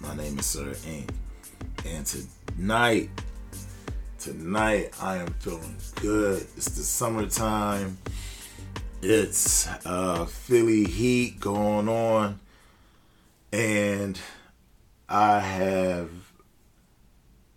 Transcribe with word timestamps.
My 0.00 0.14
name 0.14 0.38
is 0.38 0.46
Sir 0.46 0.74
inQ, 0.74 1.10
And 1.84 2.06
tonight, 2.06 3.10
tonight 4.20 4.92
I 5.02 5.16
am 5.16 5.26
feeling 5.40 5.76
good. 5.96 6.46
It's 6.56 6.68
the 6.70 6.82
summertime. 6.84 7.98
It's 9.02 9.66
uh, 9.84 10.24
Philly 10.26 10.84
heat 10.84 11.40
going 11.40 11.88
on. 11.88 12.38
And 13.52 14.20
I 15.08 15.40
have 15.40 16.10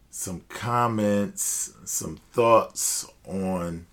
some 0.10 0.42
comments, 0.50 1.74
some 1.86 2.20
thoughts 2.32 3.08
on 3.28 3.86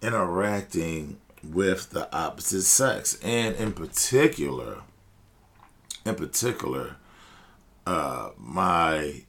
interacting 0.00 1.18
with 1.42 1.90
the 1.90 2.14
opposite 2.16 2.62
sex. 2.62 3.18
And 3.24 3.56
in 3.56 3.72
particular, 3.72 4.82
in 6.06 6.14
particular, 6.14 6.96
uh, 7.86 8.30
my 8.36 9.24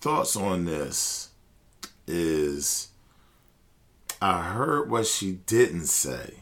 thoughts 0.00 0.36
on 0.36 0.64
this 0.64 1.30
is 2.06 2.88
I 4.20 4.42
heard 4.42 4.90
what 4.90 5.06
she 5.06 5.32
didn't 5.32 5.86
say. 5.86 6.34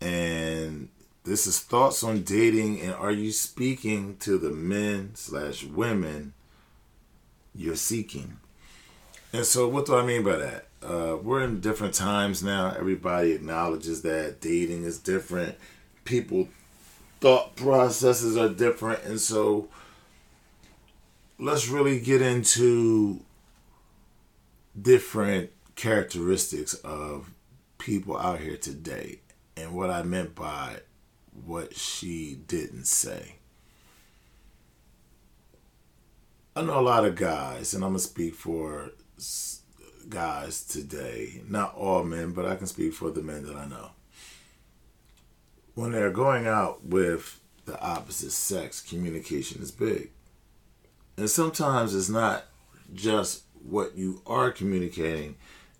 And 0.00 0.88
this 1.24 1.46
is 1.46 1.60
thoughts 1.60 2.02
on 2.02 2.22
dating 2.22 2.80
and 2.80 2.94
are 2.94 3.12
you 3.12 3.32
speaking 3.32 4.16
to 4.18 4.38
the 4.38 4.50
men 4.50 5.12
slash 5.14 5.64
women 5.64 6.32
you're 7.54 7.76
seeking? 7.76 8.38
And 9.32 9.44
so 9.44 9.68
what 9.68 9.86
do 9.86 9.96
I 9.96 10.04
mean 10.04 10.22
by 10.24 10.36
that? 10.36 10.66
Uh, 10.82 11.16
we're 11.22 11.44
in 11.44 11.60
different 11.60 11.94
times 11.94 12.42
now. 12.42 12.74
Everybody 12.76 13.32
acknowledges 13.32 14.02
that 14.02 14.40
dating 14.40 14.84
is 14.84 14.98
different. 14.98 15.56
People 16.04 16.48
thought 17.20 17.56
processes 17.56 18.36
are 18.36 18.48
different. 18.48 19.04
And 19.04 19.20
so 19.20 19.68
let's 21.38 21.68
really 21.68 22.00
get 22.00 22.22
into 22.22 23.20
different 24.80 25.50
characteristics 25.76 26.74
of 26.74 27.30
people 27.78 28.16
out 28.16 28.40
here 28.40 28.56
today 28.56 29.20
and 29.56 29.74
what 29.74 29.90
I 29.90 30.02
meant 30.02 30.34
by 30.34 30.80
what 31.44 31.76
she 31.76 32.38
didn't 32.46 32.86
say. 32.86 33.36
I 36.56 36.62
know 36.62 36.80
a 36.80 36.82
lot 36.82 37.04
of 37.04 37.14
guys, 37.14 37.74
and 37.74 37.84
I'm 37.84 37.90
going 37.90 38.00
to 38.00 38.04
speak 38.04 38.34
for 38.34 38.90
guys 40.08 40.64
today. 40.64 41.42
Not 41.48 41.74
all 41.76 42.02
men, 42.02 42.32
but 42.32 42.44
I 42.44 42.56
can 42.56 42.66
speak 42.66 42.92
for 42.92 43.10
the 43.10 43.22
men 43.22 43.44
that 43.44 43.56
I 43.56 43.66
know 43.66 43.90
when 45.80 45.92
they're 45.92 46.10
going 46.10 46.46
out 46.46 46.84
with 46.84 47.40
the 47.64 47.80
opposite 47.80 48.32
sex, 48.32 48.82
communication 48.82 49.62
is 49.62 49.70
big. 49.70 50.10
And 51.16 51.30
sometimes 51.30 51.94
it's 51.94 52.10
not 52.10 52.44
just 52.92 53.44
what 53.66 53.96
you 53.96 54.20
are 54.26 54.50
communicating, 54.50 55.36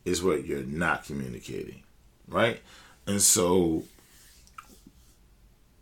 is 0.07 0.23
what 0.23 0.47
you're 0.47 0.63
not 0.63 1.05
communicating, 1.05 1.83
right? 2.27 2.61
And 3.07 3.21
so 3.21 3.85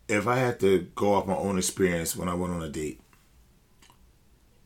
if 0.09 0.27
I 0.27 0.35
had 0.35 0.59
to 0.59 0.79
go 0.95 1.13
off 1.13 1.25
my 1.25 1.35
own 1.35 1.57
experience 1.57 2.13
when 2.13 2.27
I 2.27 2.33
went 2.33 2.53
on 2.53 2.61
a 2.61 2.69
date, 2.69 2.99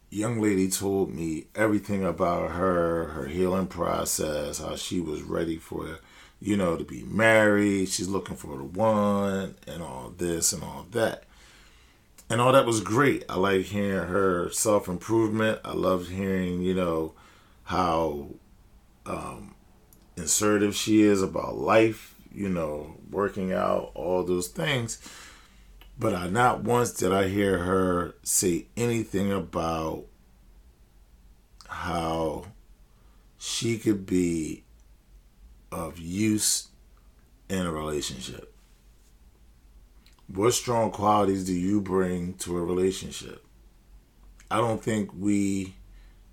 young 0.09 0.41
lady 0.41 0.67
told 0.67 1.13
me 1.13 1.45
everything 1.53 2.03
about 2.03 2.51
her, 2.51 3.06
her 3.09 3.27
healing 3.27 3.67
process, 3.67 4.57
how 4.57 4.75
she 4.75 5.00
was 5.00 5.22
ready 5.22 5.57
for 5.57 6.00
you 6.43 6.57
know, 6.57 6.75
to 6.75 6.83
be 6.83 7.03
married. 7.03 7.87
She's 7.87 8.09
looking 8.09 8.35
for 8.35 8.57
the 8.57 8.65
one 8.65 9.55
and 9.65 9.81
all 9.81 10.13
this 10.17 10.51
and 10.51 10.61
all 10.61 10.85
that. 10.91 11.23
And 12.29 12.41
all 12.41 12.51
that 12.51 12.65
was 12.65 12.81
great. 12.81 13.23
I 13.29 13.37
like 13.37 13.61
hearing 13.61 14.09
her 14.09 14.49
self 14.51 14.89
improvement. 14.89 15.61
I 15.63 15.71
loved 15.71 16.11
hearing, 16.11 16.61
you 16.61 16.73
know, 16.73 17.13
how 17.63 18.27
um, 19.05 19.55
assertive 20.17 20.75
she 20.75 21.03
is 21.03 21.21
about 21.21 21.55
life, 21.55 22.15
you 22.33 22.49
know, 22.49 22.97
working 23.09 23.53
out, 23.53 23.91
all 23.95 24.23
those 24.23 24.49
things. 24.49 24.99
But 25.97 26.13
I 26.13 26.27
not 26.27 26.63
once 26.63 26.91
did 26.91 27.13
I 27.13 27.29
hear 27.29 27.59
her 27.59 28.15
say 28.23 28.65
anything 28.75 29.31
about 29.31 30.05
how 31.69 32.47
she 33.37 33.77
could 33.77 34.05
be 34.05 34.63
of 35.73 36.00
use 36.00 36.69
in 37.50 37.66
a 37.66 37.72
relationship? 37.72 38.53
What 40.28 40.53
strong 40.53 40.91
qualities 40.91 41.45
do 41.45 41.53
you 41.53 41.81
bring 41.81 42.35
to 42.35 42.57
a 42.57 42.61
relationship? 42.63 43.45
I 44.50 44.57
don't 44.57 44.83
think 44.83 45.12
we 45.17 45.75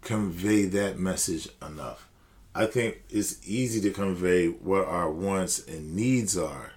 convey 0.03 0.67
that 0.67 0.99
message 0.99 1.49
enough. 1.67 2.09
I 2.55 2.67
think 2.67 3.03
it's 3.09 3.47
easy 3.49 3.81
to 3.83 3.91
convey 3.91 4.49
what 4.49 4.87
our 4.87 5.11
wants 5.11 5.65
and 5.67 5.95
needs 5.95 6.37
are, 6.37 6.73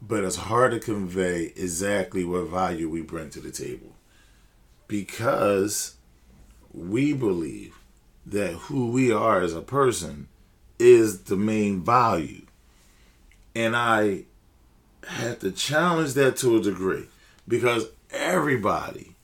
but 0.00 0.24
it's 0.24 0.36
hard 0.36 0.72
to 0.72 0.80
convey 0.80 1.52
exactly 1.56 2.24
what 2.24 2.48
value 2.48 2.88
we 2.88 3.02
bring 3.02 3.30
to 3.30 3.40
the 3.40 3.50
table 3.50 3.94
because 4.86 5.94
we 6.72 7.12
believe 7.12 7.78
that 8.26 8.52
who 8.52 8.90
we 8.90 9.12
are 9.12 9.40
as 9.40 9.54
a 9.54 9.62
person 9.62 10.28
is 10.80 11.22
the 11.24 11.36
main 11.36 11.82
value. 11.82 12.42
And 13.54 13.76
I 13.76 14.24
had 15.06 15.40
to 15.40 15.52
challenge 15.52 16.14
that 16.14 16.36
to 16.38 16.56
a 16.56 16.60
degree 16.60 17.06
because 17.46 17.86
everybody, 18.10 19.14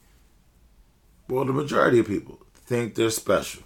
well, 1.28 1.44
the 1.44 1.52
majority 1.52 1.98
of 1.98 2.06
people 2.06 2.38
think 2.54 2.94
they're 2.94 3.10
special 3.10 3.62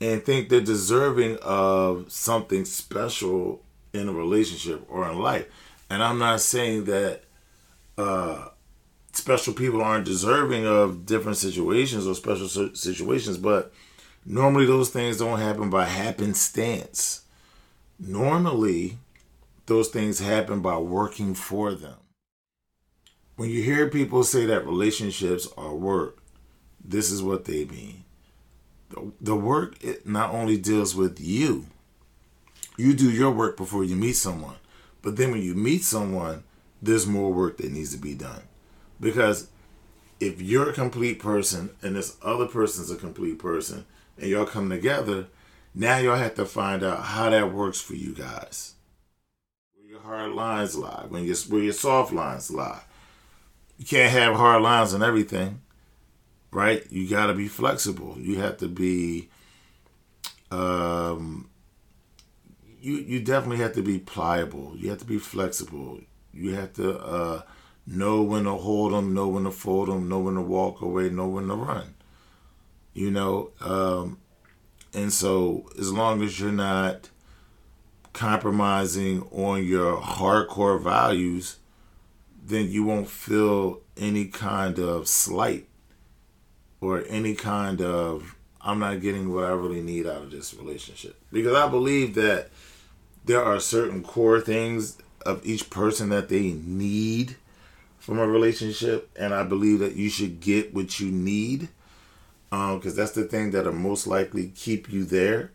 and 0.00 0.22
think 0.22 0.48
they're 0.48 0.60
deserving 0.60 1.38
of 1.42 2.10
something 2.12 2.64
special 2.64 3.62
in 3.92 4.08
a 4.08 4.12
relationship 4.12 4.84
or 4.88 5.08
in 5.10 5.18
life. 5.18 5.46
And 5.88 6.02
I'm 6.02 6.18
not 6.18 6.40
saying 6.40 6.84
that 6.84 7.22
uh, 7.96 8.48
special 9.12 9.54
people 9.54 9.82
aren't 9.82 10.04
deserving 10.04 10.66
of 10.66 11.06
different 11.06 11.38
situations 11.38 12.06
or 12.06 12.14
special 12.14 12.48
situations, 12.48 13.38
but 13.38 13.72
Normally, 14.26 14.66
those 14.66 14.90
things 14.90 15.18
don't 15.18 15.38
happen 15.38 15.70
by 15.70 15.84
happenstance. 15.84 17.22
Normally, 17.98 18.98
those 19.66 19.88
things 19.88 20.18
happen 20.18 20.60
by 20.60 20.78
working 20.78 21.34
for 21.34 21.74
them. 21.74 21.96
When 23.36 23.50
you 23.50 23.62
hear 23.62 23.88
people 23.88 24.24
say 24.24 24.46
that 24.46 24.66
relationships 24.66 25.48
are 25.56 25.74
work, 25.74 26.18
this 26.82 27.10
is 27.10 27.22
what 27.22 27.44
they 27.44 27.64
mean. 27.64 28.04
The, 28.90 29.12
the 29.20 29.36
work 29.36 29.82
it 29.82 30.06
not 30.06 30.32
only 30.32 30.56
deals 30.56 30.94
with 30.94 31.20
you, 31.20 31.66
you 32.76 32.94
do 32.94 33.10
your 33.10 33.30
work 33.30 33.56
before 33.56 33.84
you 33.84 33.96
meet 33.96 34.14
someone, 34.16 34.56
but 35.02 35.16
then 35.16 35.30
when 35.30 35.42
you 35.42 35.54
meet 35.54 35.82
someone, 35.82 36.44
there's 36.80 37.06
more 37.06 37.32
work 37.32 37.56
that 37.58 37.72
needs 37.72 37.92
to 37.92 37.98
be 37.98 38.14
done. 38.14 38.42
Because 39.00 39.48
if 40.20 40.40
you're 40.40 40.70
a 40.70 40.74
complete 40.74 41.18
person 41.18 41.70
and 41.82 41.96
this 41.96 42.16
other 42.22 42.46
person's 42.46 42.90
a 42.90 42.96
complete 42.96 43.38
person, 43.38 43.84
and 44.18 44.30
y'all 44.30 44.46
come 44.46 44.70
together, 44.70 45.26
now 45.74 45.98
y'all 45.98 46.16
have 46.16 46.34
to 46.36 46.44
find 46.44 46.82
out 46.82 47.02
how 47.02 47.30
that 47.30 47.52
works 47.52 47.80
for 47.80 47.94
you 47.94 48.14
guys. 48.14 48.74
Where 49.74 49.90
your 49.90 50.00
hard 50.00 50.32
lines 50.32 50.76
lie, 50.76 51.06
when 51.08 51.24
your 51.24 51.36
where 51.48 51.62
your 51.62 51.72
soft 51.72 52.12
lines 52.12 52.50
lie. 52.50 52.82
You 53.78 53.84
can't 53.84 54.12
have 54.12 54.36
hard 54.36 54.62
lines 54.62 54.94
on 54.94 55.02
everything, 55.02 55.60
right? 56.52 56.84
You 56.90 57.08
got 57.08 57.26
to 57.26 57.34
be 57.34 57.48
flexible. 57.48 58.16
You 58.18 58.36
have 58.36 58.58
to 58.58 58.68
be, 58.68 59.30
um, 60.52 61.50
you 62.80 62.94
you 62.94 63.20
definitely 63.20 63.58
have 63.64 63.74
to 63.74 63.82
be 63.82 63.98
pliable. 63.98 64.74
You 64.76 64.90
have 64.90 65.00
to 65.00 65.04
be 65.04 65.18
flexible. 65.18 66.00
You 66.32 66.54
have 66.54 66.72
to 66.74 66.98
uh, 67.00 67.42
know 67.84 68.22
when 68.22 68.44
to 68.44 68.52
hold 68.52 68.92
them, 68.92 69.12
know 69.12 69.26
when 69.26 69.44
to 69.44 69.50
fold 69.50 69.88
them, 69.88 70.08
know 70.08 70.20
when 70.20 70.34
to 70.34 70.40
walk 70.40 70.82
away, 70.82 71.10
know 71.10 71.26
when 71.26 71.48
to 71.48 71.54
run 71.54 71.93
you 72.94 73.10
know 73.10 73.50
um, 73.60 74.18
and 74.94 75.12
so 75.12 75.68
as 75.78 75.92
long 75.92 76.22
as 76.22 76.40
you're 76.40 76.52
not 76.52 77.10
compromising 78.12 79.22
on 79.32 79.64
your 79.64 80.00
hardcore 80.00 80.80
values 80.80 81.58
then 82.46 82.70
you 82.70 82.84
won't 82.84 83.08
feel 83.08 83.80
any 83.96 84.26
kind 84.26 84.78
of 84.78 85.08
slight 85.08 85.66
or 86.80 87.04
any 87.08 87.34
kind 87.34 87.80
of 87.80 88.36
I'm 88.64 88.78
not 88.78 89.00
getting 89.02 89.32
what 89.32 89.44
I 89.44 89.50
really 89.50 89.82
need 89.82 90.06
out 90.06 90.22
of 90.22 90.30
this 90.30 90.54
relationship. 90.54 91.16
Because 91.30 91.54
I 91.54 91.68
believe 91.68 92.14
that 92.14 92.48
there 93.24 93.42
are 93.44 93.60
certain 93.60 94.02
core 94.02 94.40
things 94.40 94.96
of 95.26 95.44
each 95.44 95.68
person 95.68 96.08
that 96.10 96.30
they 96.30 96.52
need 96.52 97.36
from 97.98 98.18
a 98.18 98.26
relationship, 98.26 99.10
and 99.18 99.34
I 99.34 99.44
believe 99.44 99.78
that 99.80 99.96
you 99.96 100.08
should 100.08 100.40
get 100.40 100.74
what 100.74 100.98
you 101.00 101.10
need, 101.10 101.68
because 102.74 102.92
um, 102.92 102.96
that's 102.96 103.12
the 103.12 103.24
thing 103.24 103.50
that'll 103.50 103.72
most 103.72 104.06
likely 104.06 104.48
keep 104.48 104.92
you 104.92 105.04
there. 105.04 105.50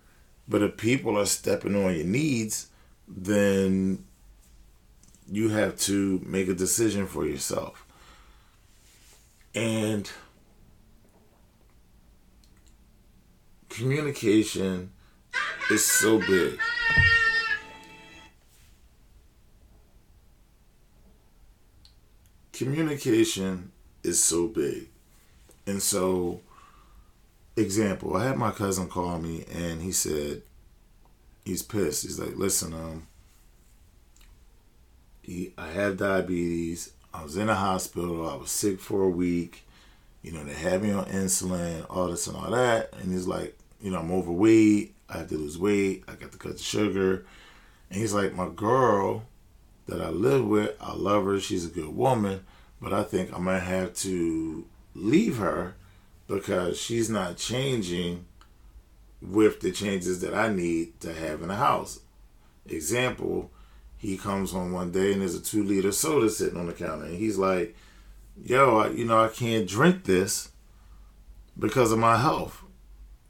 But 0.48 0.64
if 0.64 0.78
people 0.78 1.18
are 1.18 1.26
stepping 1.26 1.76
on 1.76 1.96
your 1.96 2.06
needs, 2.06 2.68
then 3.08 4.04
you 5.32 5.50
have 5.50 5.78
to 5.82 6.22
make 6.26 6.50
a 6.50 6.54
decision 6.54 7.06
for 7.08 7.26
yourself. 7.26 7.86
And 9.54 10.10
communication 13.70 14.92
is 15.72 15.86
so 15.86 16.20
big. 16.20 16.60
Communication 22.54 23.72
is 24.04 24.22
so 24.22 24.48
big. 24.48 24.90
And 25.66 25.82
so, 25.82 26.42
example, 27.60 28.16
I 28.16 28.26
had 28.26 28.38
my 28.38 28.52
cousin 28.52 28.88
call 28.88 29.20
me 29.20 29.46
and 29.54 29.82
he 29.82 29.92
said, 29.92 30.42
he's 31.46 31.62
pissed. 31.62 32.04
He's 32.04 32.20
like, 32.20 32.36
listen, 32.36 32.74
um, 32.74 33.08
he, 35.22 35.54
I 35.58 35.70
have 35.70 35.98
diabetes. 35.98 36.94
I 37.14 37.24
was 37.24 37.38
in 37.38 37.50
a 37.50 37.56
hospital. 37.56 38.30
I 38.30 38.36
was 38.36 38.52
sick 38.52 38.80
for 38.80 39.04
a 39.04 39.10
week. 39.10 39.66
You 40.22 40.32
know, 40.32 40.44
they 40.44 40.54
had 40.54 40.84
me 40.84 40.92
on 40.92 41.06
insulin, 41.06 41.86
all 41.90 42.08
this 42.10 42.28
and 42.28 42.36
all 42.36 42.52
that. 42.52 42.94
And 43.00 43.12
he's 43.12 43.28
like, 43.28 43.58
you 43.82 43.92
know, 43.92 44.00
I'm 44.00 44.12
overweight. 44.12 44.94
I 45.10 45.20
have 45.20 45.30
to 45.30 45.38
lose 45.38 45.58
weight. 45.58 46.04
I 46.08 46.14
got 46.14 46.32
to 46.32 46.38
cut 46.38 46.58
the 46.58 46.64
sugar. 46.64 47.26
And 47.90 48.00
he's 48.00 48.14
like, 48.14 48.34
my 48.34 48.50
girl 48.50 49.24
that 49.88 50.02
I 50.02 50.10
live 50.10 50.46
with, 50.46 50.76
I 50.80 50.94
love 50.94 51.26
her. 51.26 51.40
She's 51.40 51.66
a 51.66 51.70
good 51.70 51.96
woman. 51.96 52.46
But 52.82 52.94
I 52.94 53.04
think 53.04 53.34
I 53.34 53.40
might 53.40 53.60
have 53.60 53.94
to 53.96 54.66
leave 54.94 55.38
her 55.38 55.76
because 56.30 56.80
she's 56.80 57.10
not 57.10 57.36
changing 57.36 58.26
with 59.22 59.60
the 59.60 59.72
changes 59.72 60.22
that 60.22 60.34
I 60.34 60.54
need 60.54 61.02
to 61.02 61.14
have 61.14 61.42
in 61.42 61.50
the 61.50 61.56
house. 61.56 62.00
Example, 62.66 63.52
he 63.98 64.18
comes 64.18 64.52
home 64.52 64.72
one 64.72 64.92
day 64.92 65.12
and 65.12 65.22
there's 65.22 65.36
a 65.36 65.42
two 65.42 65.64
liter 65.64 65.92
soda 65.92 66.30
sitting 66.30 66.58
on 66.58 66.68
the 66.68 66.74
counter. 66.74 67.04
And 67.04 67.18
he's 67.18 67.38
like, 67.38 67.76
yo, 68.42 68.78
I, 68.78 68.90
you 68.92 69.04
know, 69.04 69.22
I 69.22 69.28
can't 69.28 69.68
drink 69.68 70.06
this 70.06 70.52
because 71.58 71.92
of 71.92 72.00
my 72.00 72.16
health 72.16 72.64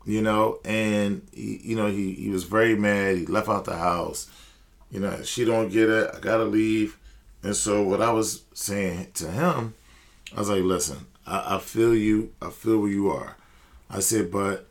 you 0.10 0.24
know, 0.24 0.60
and 0.66 1.22
he, 1.32 1.62
you 1.64 1.76
know 1.76 1.88
he, 1.88 2.14
he 2.14 2.30
was 2.30 2.44
very 2.44 2.76
mad. 2.76 3.18
He 3.18 3.26
left 3.28 3.48
out 3.48 3.66
the 3.66 3.78
house. 3.78 4.28
You 4.90 5.00
know, 5.00 5.22
she 5.22 5.46
don't 5.46 5.70
get 5.70 5.88
it. 5.88 6.10
I 6.16 6.20
gotta 6.20 6.46
leave. 6.46 6.98
And 7.44 7.56
so 7.56 7.84
what 7.84 8.02
I 8.02 8.12
was 8.12 8.44
saying 8.54 9.12
to 9.16 9.30
him, 9.30 9.76
I 10.36 10.40
was 10.40 10.50
like, 10.50 10.64
listen, 10.64 11.06
I, 11.30 11.56
I 11.56 11.60
feel 11.60 11.96
you. 11.96 12.34
I 12.42 12.50
feel 12.50 12.80
where 12.80 12.92
you 12.92 13.10
are. 13.10 13.38
I 13.90 14.00
said, 14.00 14.32
but 14.32 14.68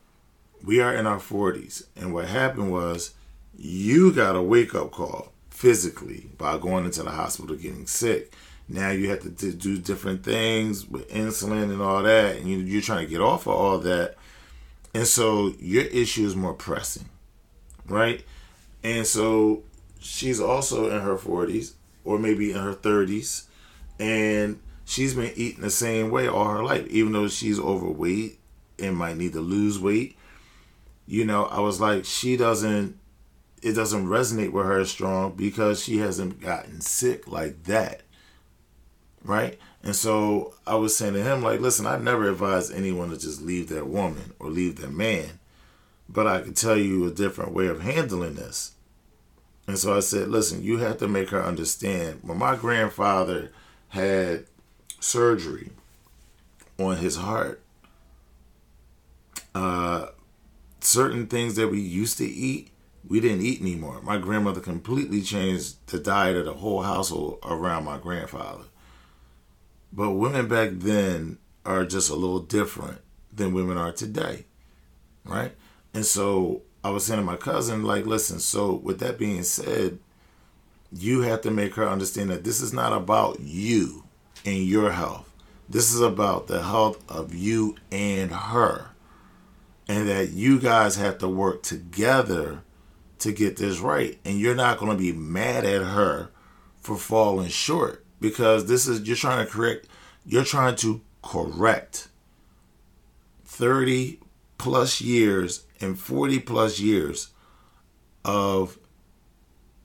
we 0.64 0.80
are 0.80 0.94
in 0.94 1.06
our 1.06 1.18
forties, 1.18 1.86
and 1.96 2.12
what 2.12 2.26
happened 2.26 2.70
was 2.72 3.14
you 3.56 4.12
got 4.12 4.36
a 4.36 4.42
wake 4.42 4.74
up 4.74 4.90
call 4.90 5.32
physically 5.50 6.30
by 6.38 6.56
going 6.58 6.84
into 6.84 7.02
the 7.02 7.10
hospital 7.10 7.56
getting 7.56 7.86
sick. 7.86 8.32
Now 8.68 8.90
you 8.90 9.08
have 9.10 9.20
to 9.20 9.52
do 9.52 9.78
different 9.78 10.22
things 10.22 10.86
with 10.86 11.08
insulin 11.10 11.72
and 11.72 11.80
all 11.80 12.02
that, 12.02 12.36
and 12.36 12.48
you, 12.48 12.58
you're 12.58 12.82
trying 12.82 13.04
to 13.04 13.10
get 13.10 13.20
off 13.20 13.46
of 13.46 13.54
all 13.54 13.78
that 13.78 14.16
and 14.94 15.06
so 15.06 15.54
your 15.58 15.84
issue 15.84 16.26
is 16.26 16.34
more 16.34 16.54
pressing, 16.54 17.08
right? 17.86 18.24
And 18.82 19.06
so 19.06 19.62
she's 20.00 20.40
also 20.40 20.90
in 20.90 21.00
her 21.02 21.16
40s 21.16 21.74
or 22.04 22.18
maybe 22.18 22.52
in 22.52 22.58
her 22.58 22.74
30s 22.74 23.44
and 23.98 24.60
she's 24.88 25.14
been 25.14 25.32
eating 25.36 25.62
the 25.62 25.70
same 25.70 26.10
way 26.10 26.26
all 26.26 26.46
her 26.46 26.62
life 26.62 26.86
even 26.88 27.12
though 27.12 27.28
she's 27.28 27.60
overweight 27.60 28.38
and 28.78 28.96
might 28.96 29.16
need 29.16 29.32
to 29.32 29.40
lose 29.40 29.78
weight 29.78 30.16
you 31.06 31.24
know 31.24 31.44
i 31.46 31.60
was 31.60 31.80
like 31.80 32.04
she 32.04 32.36
doesn't 32.36 32.98
it 33.60 33.72
doesn't 33.72 34.06
resonate 34.06 34.52
with 34.52 34.66
her 34.66 34.84
strong 34.84 35.32
because 35.32 35.82
she 35.82 35.98
hasn't 35.98 36.40
gotten 36.40 36.80
sick 36.80 37.26
like 37.28 37.64
that 37.64 38.02
right 39.24 39.58
and 39.82 39.94
so 39.94 40.54
I 40.66 40.74
was 40.74 40.96
saying 40.96 41.14
to 41.14 41.22
him, 41.22 41.42
like, 41.42 41.60
listen, 41.60 41.86
I 41.86 41.98
never 41.98 42.28
advise 42.28 42.70
anyone 42.70 43.10
to 43.10 43.18
just 43.18 43.42
leave 43.42 43.68
their 43.68 43.84
woman 43.84 44.32
or 44.38 44.50
leave 44.50 44.76
their 44.76 44.90
man, 44.90 45.38
but 46.08 46.26
I 46.26 46.40
can 46.40 46.54
tell 46.54 46.76
you 46.76 47.06
a 47.06 47.10
different 47.10 47.52
way 47.52 47.68
of 47.68 47.80
handling 47.80 48.34
this. 48.34 48.72
And 49.66 49.78
so 49.78 49.96
I 49.96 50.00
said, 50.00 50.28
listen, 50.28 50.62
you 50.62 50.78
have 50.78 50.98
to 50.98 51.08
make 51.08 51.30
her 51.30 51.42
understand. 51.42 52.20
When 52.22 52.38
my 52.38 52.56
grandfather 52.56 53.52
had 53.88 54.46
surgery 55.00 55.70
on 56.78 56.96
his 56.96 57.16
heart, 57.16 57.60
uh, 59.54 60.06
certain 60.80 61.26
things 61.26 61.56
that 61.56 61.68
we 61.68 61.80
used 61.80 62.18
to 62.18 62.26
eat, 62.26 62.70
we 63.06 63.20
didn't 63.20 63.42
eat 63.42 63.60
anymore. 63.60 64.00
My 64.02 64.18
grandmother 64.18 64.60
completely 64.60 65.22
changed 65.22 65.86
the 65.86 65.98
diet 65.98 66.36
of 66.36 66.44
the 66.44 66.54
whole 66.54 66.82
household 66.82 67.38
around 67.44 67.84
my 67.84 67.98
grandfather. 67.98 68.64
But 69.92 70.12
women 70.12 70.48
back 70.48 70.70
then 70.74 71.38
are 71.64 71.84
just 71.84 72.10
a 72.10 72.14
little 72.14 72.40
different 72.40 73.00
than 73.32 73.54
women 73.54 73.78
are 73.78 73.92
today, 73.92 74.44
right? 75.24 75.52
And 75.94 76.04
so 76.04 76.62
I 76.84 76.90
was 76.90 77.06
saying 77.06 77.20
to 77.20 77.24
my 77.24 77.36
cousin, 77.36 77.82
like, 77.82 78.06
listen, 78.06 78.40
so 78.40 78.74
with 78.74 78.98
that 79.00 79.18
being 79.18 79.42
said, 79.42 79.98
you 80.92 81.22
have 81.22 81.40
to 81.42 81.50
make 81.50 81.74
her 81.74 81.88
understand 81.88 82.30
that 82.30 82.44
this 82.44 82.60
is 82.60 82.72
not 82.72 82.92
about 82.92 83.40
you 83.40 84.04
and 84.44 84.64
your 84.64 84.92
health. 84.92 85.30
This 85.68 85.92
is 85.92 86.00
about 86.00 86.46
the 86.46 86.62
health 86.62 87.02
of 87.10 87.34
you 87.34 87.76
and 87.90 88.30
her. 88.30 88.90
And 89.86 90.08
that 90.08 90.30
you 90.30 90.60
guys 90.60 90.96
have 90.96 91.18
to 91.18 91.28
work 91.28 91.62
together 91.62 92.62
to 93.20 93.32
get 93.32 93.56
this 93.56 93.78
right. 93.78 94.18
And 94.24 94.38
you're 94.38 94.54
not 94.54 94.78
going 94.78 94.92
to 94.92 94.98
be 95.02 95.12
mad 95.12 95.64
at 95.64 95.82
her 95.82 96.30
for 96.80 96.96
falling 96.96 97.48
short 97.48 98.04
because 98.20 98.66
this 98.66 98.86
is 98.86 99.06
you're 99.06 99.16
trying 99.16 99.44
to 99.44 99.50
correct 99.52 99.86
you're 100.24 100.44
trying 100.44 100.76
to 100.76 101.00
correct 101.22 102.08
30 103.44 104.20
plus 104.56 105.00
years 105.00 105.64
and 105.80 105.98
40 105.98 106.40
plus 106.40 106.78
years 106.80 107.28
of 108.24 108.78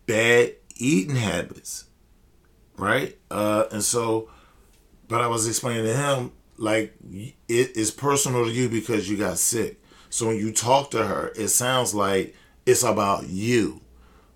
bad 0.05 0.53
eating 0.75 1.15
habits 1.15 1.85
right 2.77 3.17
uh 3.29 3.65
and 3.71 3.83
so 3.83 4.29
but 5.13 5.21
i 5.21 5.27
was 5.27 5.47
explaining 5.47 5.83
to 5.83 5.95
him 5.95 6.31
like 6.57 6.91
it 7.47 7.77
is 7.77 7.91
personal 7.91 8.45
to 8.45 8.51
you 8.51 8.67
because 8.67 9.07
you 9.07 9.15
got 9.15 9.37
sick. 9.37 9.79
So 10.09 10.27
when 10.27 10.37
you 10.37 10.51
talk 10.51 10.89
to 10.89 11.05
her 11.05 11.31
it 11.35 11.49
sounds 11.49 11.93
like 11.93 12.35
it's 12.65 12.81
about 12.81 13.29
you. 13.29 13.81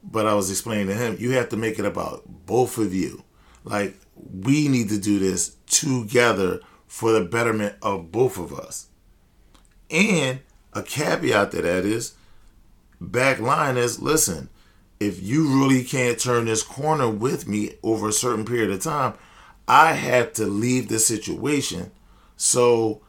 But 0.03 0.27
i 0.27 0.35
was 0.35 0.51
explaining 0.51 0.85
to 0.85 0.93
him 0.93 1.17
you 1.19 1.31
have 1.31 1.49
to 1.49 1.57
make 1.57 1.79
it 1.79 1.85
about 1.85 2.45
both 2.45 2.77
of 2.77 2.93
you. 2.93 3.23
Like, 3.63 3.95
we 4.15 4.67
need 4.67 4.89
to 4.89 4.99
do 4.99 5.17
this 5.17 5.55
together 5.65 6.59
for 6.85 7.11
the 7.11 7.25
betterment 7.25 7.75
of 7.81 8.11
both 8.11 8.37
of 8.37 8.53
us. 8.53 8.87
And 9.89 10.41
a 10.73 10.83
caveat 10.83 11.51
to 11.51 11.61
that 11.63 11.85
is 11.85 12.13
back 13.01 13.39
line 13.39 13.77
is 13.77 13.99
listen, 13.99 14.49
if 14.99 15.23
you 15.23 15.59
really 15.59 15.83
can't 15.83 16.19
turn 16.19 16.45
this 16.45 16.61
corner 16.61 17.09
with 17.09 17.47
me 17.47 17.77
over 17.81 18.09
a 18.09 18.13
certain 18.13 18.45
period 18.45 18.69
of 18.69 18.83
time, 18.83 19.15
I 19.67 19.93
have 19.93 20.33
to 20.33 20.45
leave 20.45 20.87
the 20.87 20.99
situation 20.99 21.91
so 22.37 23.01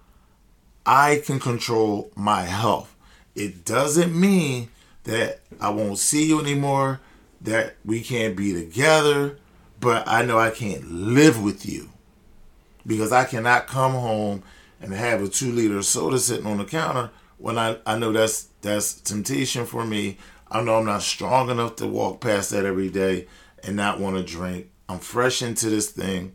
I 0.85 1.23
can 1.25 1.38
control 1.38 2.11
my 2.17 2.43
health. 2.43 2.95
It 3.35 3.65
doesn't 3.65 4.19
mean 4.19 4.71
that 5.05 5.41
I 5.61 5.71
won't 5.71 5.99
see 5.99 6.27
you 6.27 6.41
anymore, 6.41 7.00
that 7.41 7.77
we 7.85 8.00
can't 8.00 8.37
be 8.37 8.53
together, 8.53 9.38
but 9.81 10.07
I 10.09 10.23
know 10.23 10.38
I 10.38 10.50
can't 10.50 10.91
live 10.91 11.43
with 11.43 11.65
you 11.65 11.91
because 12.87 13.12
I 13.12 13.25
cannot 13.25 13.69
come 13.69 13.93
home 13.93 14.43
and 14.81 14.93
have 14.93 15.23
a 15.23 15.29
two 15.29 15.53
liter 15.53 15.83
soda 15.83 16.19
sitting 16.19 16.47
on 16.47 16.59
the 16.59 16.65
counter 16.65 17.11
when 17.37 17.59
I, 17.59 17.79
I 17.87 17.99
know 17.99 18.12
that's 18.12 18.49
that's 18.62 18.95
temptation 18.95 19.67
for 19.67 19.85
me. 19.85 20.19
I 20.50 20.62
know 20.62 20.79
I'm 20.79 20.87
not 20.87 21.03
strong 21.03 21.50
enough 21.50 21.77
to 21.77 21.87
walk 21.87 22.21
past 22.21 22.50
that 22.50 22.65
every 22.65 22.88
day 22.88 23.27
and 23.62 23.77
not 23.77 24.00
want 24.00 24.17
to 24.17 24.23
drink. 24.23 24.71
I'm 24.88 24.99
fresh 24.99 25.43
into 25.43 25.69
this 25.69 25.91
thing. 25.91 26.33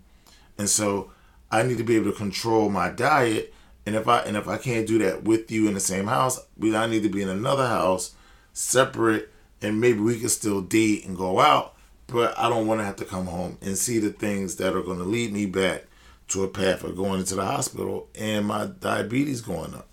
And 0.57 0.69
so 0.69 1.11
I 1.51 1.63
need 1.63 1.77
to 1.77 1.83
be 1.83 1.95
able 1.95 2.11
to 2.11 2.17
control 2.17 2.69
my 2.69 2.89
diet. 2.89 3.53
And 3.85 3.95
if 3.95 4.07
I 4.07 4.19
and 4.19 4.37
if 4.37 4.47
I 4.47 4.57
can't 4.57 4.87
do 4.87 4.97
that 4.99 5.23
with 5.23 5.51
you 5.51 5.67
in 5.67 5.73
the 5.73 5.79
same 5.79 6.07
house, 6.07 6.39
we 6.57 6.75
I 6.75 6.87
need 6.87 7.03
to 7.03 7.09
be 7.09 7.21
in 7.21 7.29
another 7.29 7.67
house, 7.67 8.15
separate, 8.53 9.31
and 9.61 9.81
maybe 9.81 9.99
we 9.99 10.19
can 10.19 10.29
still 10.29 10.61
date 10.61 11.05
and 11.05 11.17
go 11.17 11.39
out 11.39 11.73
but 12.07 12.37
I 12.37 12.49
don't 12.49 12.67
want 12.67 12.79
to 12.79 12.85
have 12.85 12.95
to 12.97 13.05
come 13.05 13.25
home 13.25 13.57
and 13.61 13.77
see 13.77 13.99
the 13.99 14.11
things 14.11 14.57
that 14.57 14.75
are 14.75 14.81
going 14.81 14.99
to 14.99 15.03
lead 15.03 15.33
me 15.33 15.45
back 15.45 15.85
to 16.29 16.43
a 16.43 16.47
path 16.47 16.83
of 16.83 16.95
going 16.95 17.19
into 17.19 17.35
the 17.35 17.45
hospital 17.45 18.07
and 18.15 18.45
my 18.45 18.67
diabetes 18.67 19.41
going 19.41 19.73
up. 19.73 19.87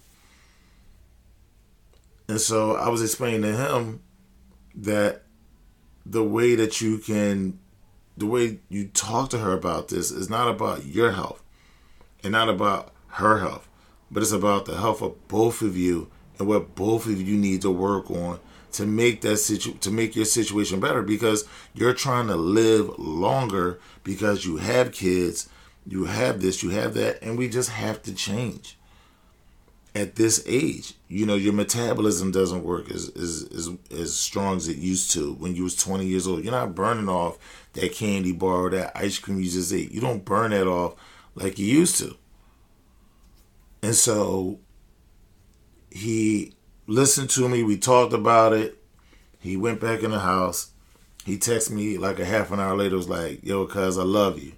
And 2.29 2.41
so 2.41 2.77
I 2.77 2.89
was 2.89 3.03
explaining 3.03 3.43
to 3.43 3.57
him 3.57 4.03
that 4.75 5.23
the 6.07 6.23
way 6.23 6.55
that 6.55 6.81
you 6.81 6.99
can, 6.99 7.59
the 8.17 8.27
way 8.27 8.59
you 8.69 8.89
talk 8.89 9.31
to 9.31 9.39
her 9.39 9.53
about 9.53 9.89
this 9.89 10.11
is 10.11 10.29
not 10.29 10.49
about 10.49 10.87
your 10.87 11.13
health 11.13 11.43
and 12.23 12.33
not 12.33 12.49
about 12.49 12.93
her 13.09 13.39
health, 13.39 13.69
but 14.11 14.23
it's 14.23 14.33
about 14.33 14.67
the 14.67 14.77
health 14.77 15.03
of 15.03 15.29
both 15.29 15.63
of 15.63 15.77
you 15.77 16.11
and 16.39 16.49
what 16.49 16.75
both 16.75 17.07
of 17.07 17.21
you 17.21 17.37
need 17.37 17.63
to 17.63 17.71
work 17.71 18.11
on 18.11 18.41
to 18.73 18.87
make 18.87 19.21
that 19.23 19.37
situ 19.37 19.73
to 19.75 19.91
make 19.91 20.15
your 20.15 20.25
situation 20.25 20.81
better 20.81 21.03
because 21.03 21.45
you're 21.75 21.95
trying 21.95 22.29
to 22.29 22.37
live 22.37 22.99
longer 22.99 23.81
because 24.05 24.45
you 24.45 24.59
have 24.59 24.93
kids, 24.93 25.49
you 25.87 26.05
have 26.05 26.41
this, 26.41 26.63
you 26.63 26.71
have 26.71 26.95
that, 26.95 27.21
and 27.23 27.37
we 27.37 27.49
just 27.49 27.71
have 27.71 28.03
to 28.03 28.15
change. 28.15 28.77
At 29.93 30.15
this 30.15 30.43
age, 30.47 30.95
you 31.09 31.27
know, 31.27 31.35
your 31.35 31.53
metabolism 31.53 32.31
doesn't 32.31 32.63
work 32.63 32.91
as 32.91 33.09
as, 33.17 33.49
as, 33.53 33.71
as 33.91 34.17
strong 34.17 34.57
as 34.57 34.69
it 34.69 34.77
used 34.77 35.11
to 35.13 35.33
when 35.35 35.57
you 35.57 35.65
was 35.65 35.75
20 35.75 36.07
years 36.07 36.29
old. 36.29 36.45
You're 36.45 36.53
not 36.53 36.77
burning 36.77 37.09
off 37.09 37.39
that 37.73 37.93
candy 37.93 38.33
bar 38.33 38.67
or 38.67 38.71
that 38.71 38.93
ice 38.95 39.19
cream 39.19 39.41
you 39.41 39.51
just 39.51 39.73
ate. 39.73 39.91
You 39.91 40.01
don't 40.01 40.25
burn 40.25 40.53
that 40.53 40.69
off 40.69 40.95
like 41.35 41.59
you 41.59 41.67
used 41.67 41.97
to. 41.99 42.17
And 43.83 43.95
so 43.95 44.61
he 45.91 46.55
listened 46.87 47.31
to 47.31 47.49
me. 47.49 47.63
We 47.63 47.77
talked 47.77 48.13
about 48.13 48.53
it. 48.53 48.79
He 49.41 49.57
went 49.57 49.81
back 49.81 50.03
in 50.03 50.11
the 50.11 50.21
house. 50.21 50.71
He 51.25 51.37
texted 51.37 51.73
me 51.73 51.99
like 51.99 52.19
a 52.19 52.25
half 52.25 52.51
an 52.51 52.61
hour 52.61 52.77
later. 52.77 52.97
Was 52.97 53.09
like, 53.09 53.43
"Yo, 53.43 53.67
cuz 53.67 53.99
I 53.99 54.03
love 54.03 54.39
you. 54.39 54.53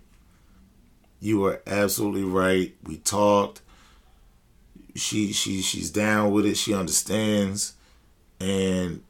You 1.21 1.45
are 1.47 1.63
absolutely 1.67 2.25
right. 2.25 2.75
We 2.85 2.97
talked. 2.97 3.63
She 4.95 5.33
she 5.33 5.63
she's 5.63 5.91
down 5.91 6.33
with 6.33 6.47
it. 6.47 6.57
She 6.57 6.75
understands, 6.75 7.75
and 8.41 9.03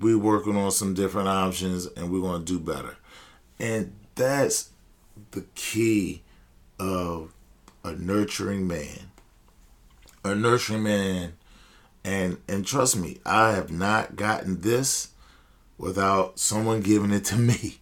we're 0.00 0.18
working 0.18 0.56
on 0.56 0.70
some 0.70 0.94
different 0.94 1.28
options, 1.28 1.86
and 1.86 2.10
we're 2.10 2.20
gonna 2.20 2.44
do 2.44 2.58
better. 2.58 2.96
And 3.58 3.92
that's 4.14 4.70
the 5.30 5.44
key 5.54 6.22
of 6.78 7.32
a 7.82 7.92
nurturing 7.92 8.66
man. 8.66 9.10
A 10.24 10.34
nurturing 10.34 10.82
man 10.82 11.34
and 12.04 12.38
and 12.48 12.66
trust 12.66 12.96
me, 12.96 13.18
I 13.24 13.52
have 13.52 13.72
not 13.72 14.16
gotten 14.16 14.60
this 14.60 15.08
without 15.78 16.38
someone 16.38 16.80
giving 16.80 17.10
it 17.10 17.24
to 17.26 17.36
me. 17.38 17.78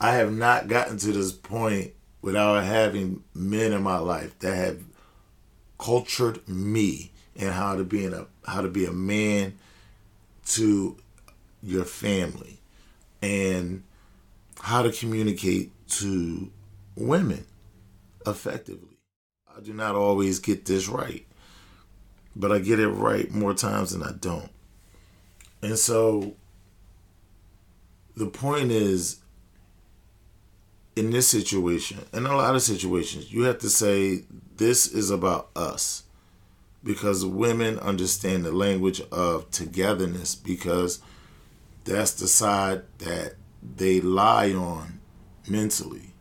I 0.00 0.12
have 0.12 0.32
not 0.32 0.68
gotten 0.68 0.98
to 0.98 1.12
this 1.12 1.32
point 1.32 1.92
without 2.20 2.64
having 2.64 3.22
men 3.34 3.72
in 3.72 3.82
my 3.82 3.98
life 3.98 4.38
that 4.40 4.56
have 4.56 4.78
cultured 5.84 6.46
me 6.48 7.12
and 7.36 7.52
how 7.52 7.76
to 7.76 7.84
be 7.84 8.04
in 8.04 8.14
a 8.14 8.26
how 8.46 8.60
to 8.60 8.68
be 8.68 8.84
a 8.86 8.92
man 8.92 9.58
to 10.46 10.96
your 11.62 11.84
family 11.84 12.60
and 13.22 13.82
how 14.60 14.82
to 14.82 14.92
communicate 14.92 15.72
to 15.88 16.50
women 16.96 17.44
effectively. 18.26 18.98
I 19.56 19.60
do 19.60 19.72
not 19.72 19.94
always 19.94 20.38
get 20.38 20.64
this 20.64 20.88
right 20.88 21.26
but 22.36 22.52
I 22.52 22.58
get 22.58 22.80
it 22.80 22.88
right 22.88 23.30
more 23.30 23.54
times 23.54 23.92
than 23.92 24.02
I 24.02 24.12
don't. 24.12 24.50
And 25.62 25.78
so 25.78 26.34
the 28.16 28.26
point 28.26 28.70
is 28.70 29.20
in 30.96 31.10
this 31.10 31.28
situation, 31.28 31.98
in 32.12 32.26
a 32.26 32.36
lot 32.36 32.54
of 32.54 32.62
situations, 32.62 33.32
you 33.32 33.44
have 33.44 33.58
to 33.58 33.70
say 33.70 34.24
this 34.56 34.86
is 34.86 35.10
about 35.10 35.50
us. 35.56 36.04
Because 36.82 37.24
women 37.24 37.78
understand 37.78 38.44
the 38.44 38.52
language 38.52 39.00
of 39.10 39.50
togetherness 39.50 40.34
because 40.34 41.00
that's 41.84 42.12
the 42.12 42.28
side 42.28 42.82
that 42.98 43.34
they 43.62 44.00
lie 44.00 44.52
on 44.52 45.00
mentally. 45.48 46.12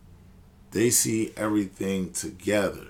They 0.72 0.90
see 0.90 1.34
everything 1.36 2.13
together. 2.13 2.88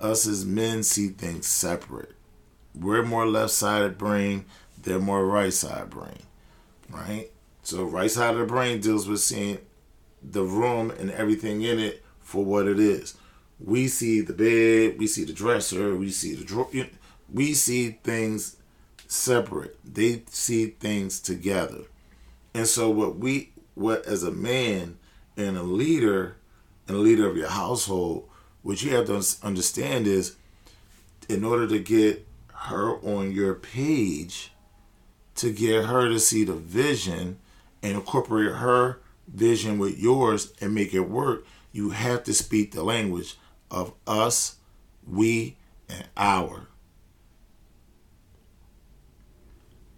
Us 0.00 0.26
as 0.26 0.46
men 0.46 0.82
see 0.82 1.08
things 1.08 1.46
separate 1.46 2.14
we're 2.80 3.02
more 3.02 3.26
left 3.26 3.52
sided 3.52 3.98
brain, 3.98 4.44
they're 4.82 4.98
more 4.98 5.26
right 5.26 5.52
side 5.52 5.90
brain, 5.90 6.22
right? 6.90 7.30
So 7.62 7.84
right 7.84 8.10
side 8.10 8.34
of 8.34 8.40
the 8.40 8.46
brain 8.46 8.80
deals 8.80 9.08
with 9.08 9.20
seeing 9.20 9.58
the 10.22 10.42
room 10.42 10.90
and 10.90 11.10
everything 11.10 11.62
in 11.62 11.78
it 11.78 12.04
for 12.20 12.44
what 12.44 12.66
it 12.66 12.78
is. 12.78 13.14
We 13.60 13.88
see 13.88 14.20
the 14.20 14.32
bed, 14.32 14.98
we 14.98 15.06
see 15.06 15.24
the 15.24 15.32
dresser, 15.32 15.96
we 15.96 16.10
see 16.10 16.34
the 16.34 16.44
drawer. 16.44 16.68
We 17.32 17.54
see 17.54 17.98
things 18.02 18.56
separate. 19.06 19.78
They 19.84 20.22
see 20.28 20.66
things 20.68 21.20
together. 21.20 21.84
And 22.54 22.66
so 22.66 22.90
what 22.90 23.16
we 23.16 23.52
what 23.74 24.06
as 24.06 24.22
a 24.22 24.30
man 24.30 24.98
and 25.36 25.56
a 25.56 25.62
leader 25.62 26.36
and 26.86 26.96
a 26.96 27.00
leader 27.00 27.28
of 27.28 27.36
your 27.36 27.48
household, 27.48 28.28
what 28.62 28.82
you 28.82 28.94
have 28.94 29.06
to 29.06 29.22
understand 29.42 30.06
is 30.06 30.36
in 31.28 31.44
order 31.44 31.66
to 31.68 31.78
get 31.78 32.26
her 32.52 32.96
on 33.00 33.30
your 33.32 33.54
page 33.54 34.52
to 35.36 35.52
get 35.52 35.84
her 35.84 36.08
to 36.08 36.18
see 36.18 36.42
the 36.42 36.54
vision 36.54 37.38
and 37.82 37.92
incorporate 37.92 38.56
her 38.56 39.00
vision 39.28 39.78
with 39.78 39.98
yours 39.98 40.52
and 40.60 40.74
make 40.74 40.92
it 40.92 41.00
work, 41.00 41.46
you 41.70 41.90
have 41.90 42.24
to 42.24 42.34
speak 42.34 42.72
the 42.72 42.82
language 42.82 43.36
of 43.70 43.94
us, 44.06 44.56
we, 45.06 45.56
and 45.88 46.06
our. 46.16 46.68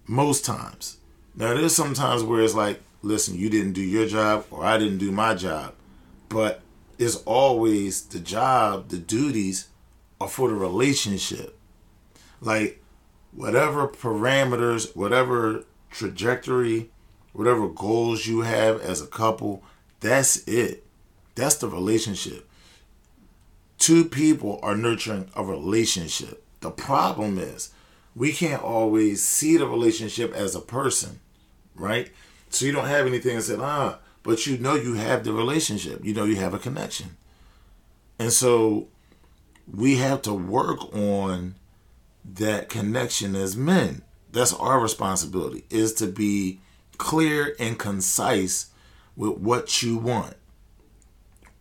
Most 0.07 0.45
times. 0.45 0.99
Now, 1.35 1.55
there's 1.55 1.75
sometimes 1.75 2.23
where 2.23 2.43
it's 2.43 2.55
like, 2.55 2.81
listen, 3.03 3.39
you 3.39 3.49
didn't 3.49 3.73
do 3.73 3.83
your 3.83 4.07
job 4.07 4.45
or 4.51 4.65
I 4.65 4.79
didn't 4.79 4.99
do 4.99 5.13
my 5.13 5.35
job. 5.35 5.75
But 6.29 6.63
it's 6.99 7.17
always 7.25 8.03
the 8.03 8.21
job, 8.21 8.89
the 8.89 8.99
duties 8.99 9.69
are 10.21 10.29
for 10.29 10.49
the 10.49 10.55
relationship. 10.55 11.59
Like 12.41 12.83
whatever 13.33 13.89
parameters, 13.89 14.95
whatever 14.95 15.65
trajectory, 15.91 16.91
whatever 17.33 17.69
goals 17.69 18.27
you 18.27 18.43
have 18.43 18.81
as 18.81 19.01
a 19.01 19.07
couple, 19.07 19.63
that's 20.01 20.49
it. 20.49 20.85
That's 21.35 21.57
the 21.57 21.69
relationship. 21.69 22.49
Two 23.81 24.05
people 24.05 24.61
are 24.63 24.77
nurturing 24.77 25.31
a 25.35 25.43
relationship. 25.43 26.45
The 26.61 26.71
problem 26.71 27.39
is 27.39 27.71
we 28.15 28.31
can't 28.31 28.63
always 28.63 29.27
see 29.27 29.57
the 29.57 29.67
relationship 29.67 30.35
as 30.35 30.55
a 30.55 30.61
person, 30.61 31.19
right? 31.75 32.11
So 32.51 32.67
you 32.67 32.73
don't 32.73 32.89
have 32.89 33.07
anything 33.07 33.37
that 33.37 33.43
said, 33.43 33.59
ah, 33.59 33.99
but 34.23 34.47
you 34.47 34.59
know 34.59 34.75
you 34.75 34.95
have 34.95 35.25
the 35.25 35.33
relationship. 35.33 36.05
You 36.05 36.13
know 36.13 36.25
you 36.25 36.37
have 36.37 36.53
a 36.53 36.59
connection. 36.59 37.17
And 38.19 38.31
so 38.31 38.89
we 39.67 39.97
have 39.97 40.21
to 40.23 40.35
work 40.35 40.95
on 40.95 41.55
that 42.23 42.69
connection 42.69 43.35
as 43.35 43.57
men. 43.57 44.03
That's 44.31 44.53
our 44.53 44.79
responsibility 44.79 45.65
is 45.71 45.95
to 45.95 46.07
be 46.07 46.61
clear 46.99 47.57
and 47.59 47.79
concise 47.79 48.67
with 49.17 49.39
what 49.39 49.83
you 49.83 49.97
want, 49.97 50.35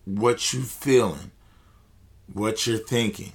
what 0.03 0.51
you 0.51 0.63
feeling, 0.63 1.31
what 2.33 2.65
you're 2.67 2.77
thinking. 2.77 3.33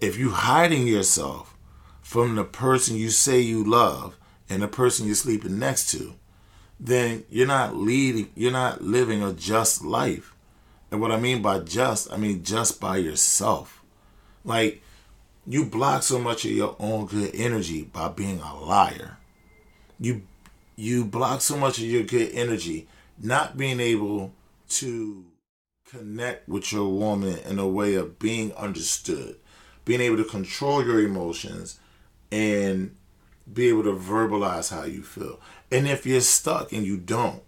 If 0.00 0.16
you're 0.16 0.30
hiding 0.32 0.86
yourself 0.86 1.56
from 2.00 2.36
the 2.36 2.44
person 2.44 2.96
you 2.96 3.10
say 3.10 3.40
you 3.40 3.64
love 3.64 4.16
and 4.48 4.62
the 4.62 4.68
person 4.68 5.06
you're 5.06 5.14
sleeping 5.14 5.58
next 5.58 5.90
to, 5.90 6.14
then 6.80 7.24
you're 7.28 7.46
not 7.46 7.76
leading, 7.76 8.30
you're 8.34 8.52
not 8.52 8.82
living 8.82 9.22
a 9.22 9.32
just 9.32 9.84
life. 9.84 10.34
And 10.90 11.00
what 11.00 11.12
I 11.12 11.18
mean 11.18 11.42
by 11.42 11.58
just, 11.58 12.10
I 12.12 12.16
mean 12.16 12.42
just 12.44 12.80
by 12.80 12.98
yourself. 12.98 13.82
Like 14.44 14.82
you 15.46 15.64
block 15.64 16.02
so 16.02 16.18
much 16.18 16.44
of 16.44 16.52
your 16.52 16.76
own 16.78 17.06
good 17.06 17.34
energy 17.34 17.82
by 17.82 18.08
being 18.08 18.40
a 18.40 18.58
liar. 18.58 19.18
You 19.98 20.22
you 20.76 21.04
block 21.04 21.40
so 21.40 21.56
much 21.56 21.78
of 21.78 21.84
your 21.84 22.04
good 22.04 22.30
energy 22.32 22.86
not 23.20 23.56
being 23.56 23.80
able 23.80 24.32
to 24.68 25.24
connect 25.90 26.48
with 26.48 26.70
your 26.70 26.88
woman 26.88 27.38
in 27.48 27.58
a 27.58 27.66
way 27.66 27.94
of 27.94 28.18
being 28.18 28.52
understood, 28.54 29.36
being 29.84 30.00
able 30.00 30.18
to 30.18 30.24
control 30.24 30.84
your 30.84 31.00
emotions 31.00 31.80
and 32.30 32.94
be 33.50 33.68
able 33.68 33.82
to 33.82 33.94
verbalize 33.94 34.70
how 34.70 34.84
you 34.84 35.02
feel. 35.02 35.40
And 35.72 35.88
if 35.88 36.04
you're 36.04 36.20
stuck 36.20 36.72
and 36.72 36.84
you 36.84 36.98
don't, 36.98 37.42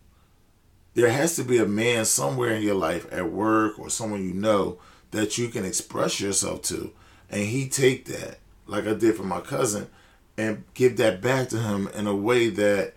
there 0.95 1.11
has 1.11 1.37
to 1.37 1.45
be 1.45 1.59
a 1.59 1.67
man 1.67 2.05
somewhere 2.07 2.55
in 2.55 2.63
your 2.63 2.75
life 2.75 3.07
at 3.13 3.31
work 3.31 3.79
or 3.79 3.91
someone 3.91 4.25
you 4.25 4.33
know 4.33 4.79
that 5.11 5.37
you 5.37 5.49
can 5.49 5.65
express 5.65 6.21
yourself 6.21 6.63
to 6.63 6.93
and 7.31 7.43
he 7.43 7.69
take 7.69 8.07
that 8.07 8.39
like 8.67 8.87
I 8.87 8.95
did 8.95 9.17
for 9.17 9.23
my 9.23 9.41
cousin 9.41 9.89
and 10.37 10.65
give 10.75 10.97
that 10.97 11.21
back 11.21 11.49
to 11.51 11.59
him 11.59 11.89
in 11.95 12.07
a 12.07 12.15
way 12.15 12.49
that 12.49 12.95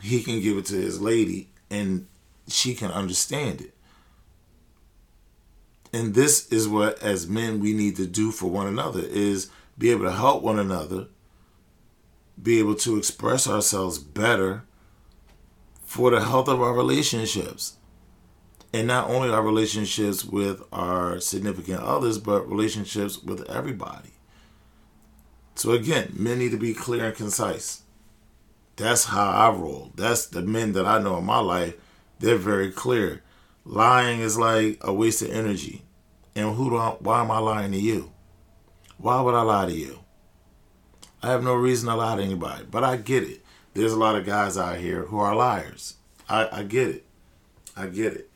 he 0.00 0.22
can 0.22 0.40
give 0.40 0.56
it 0.56 0.66
to 0.66 0.76
his 0.76 1.00
lady 1.00 1.50
and 1.70 2.06
she 2.48 2.74
can 2.74 2.90
understand 2.90 3.60
it. 3.60 3.74
And 5.92 6.14
this 6.14 6.50
is 6.52 6.68
what 6.68 7.02
as 7.02 7.26
men 7.26 7.60
we 7.60 7.72
need 7.72 7.96
to 7.96 8.06
do 8.06 8.30
for 8.30 8.48
one 8.48 8.66
another 8.66 9.00
is 9.00 9.50
be 9.76 9.90
able 9.90 10.04
to 10.04 10.12
help 10.12 10.42
one 10.42 10.58
another, 10.58 11.08
be 12.40 12.58
able 12.58 12.76
to 12.76 12.96
express 12.96 13.48
ourselves 13.48 13.98
better 13.98 14.64
for 15.84 16.10
the 16.10 16.20
health 16.20 16.48
of 16.48 16.62
our 16.62 16.72
relationships. 16.72 17.76
And 18.72 18.86
not 18.86 19.10
only 19.10 19.30
our 19.30 19.42
relationships 19.42 20.24
with 20.24 20.62
our 20.72 21.18
significant 21.18 21.80
others, 21.82 22.18
but 22.18 22.48
relationships 22.48 23.20
with 23.20 23.48
everybody. 23.50 24.10
So 25.56 25.72
again, 25.72 26.12
men 26.16 26.38
need 26.38 26.52
to 26.52 26.56
be 26.56 26.72
clear 26.72 27.06
and 27.06 27.16
concise. 27.16 27.82
That's 28.76 29.06
how 29.06 29.28
I 29.28 29.50
roll. 29.50 29.90
That's 29.96 30.26
the 30.26 30.42
men 30.42 30.72
that 30.72 30.86
I 30.86 30.98
know 31.00 31.18
in 31.18 31.24
my 31.24 31.40
life. 31.40 31.74
They're 32.20 32.36
very 32.36 32.70
clear. 32.70 33.22
Lying 33.64 34.20
is 34.20 34.38
like 34.38 34.78
a 34.80 34.92
waste 34.92 35.22
of 35.22 35.30
energy. 35.30 35.82
And 36.34 36.54
who 36.54 36.70
do 36.70 36.76
I, 36.76 36.90
why 37.00 37.20
am 37.20 37.30
I 37.30 37.38
lying 37.38 37.72
to 37.72 37.78
you? 37.78 38.12
Why 38.98 39.20
would 39.20 39.34
I 39.34 39.42
lie 39.42 39.66
to 39.66 39.72
you? 39.72 40.00
I 41.22 41.30
have 41.30 41.42
no 41.42 41.54
reason 41.54 41.88
to 41.88 41.96
lie 41.96 42.16
to 42.16 42.22
anybody, 42.22 42.64
but 42.70 42.84
I 42.84 42.96
get 42.96 43.24
it. 43.24 43.44
There's 43.74 43.92
a 43.92 43.98
lot 43.98 44.16
of 44.16 44.24
guys 44.24 44.56
out 44.56 44.78
here 44.78 45.04
who 45.04 45.18
are 45.18 45.34
liars. 45.34 45.96
I, 46.28 46.48
I 46.50 46.62
get 46.62 46.88
it. 46.88 47.06
I 47.76 47.86
get 47.86 48.14
it. 48.14 48.30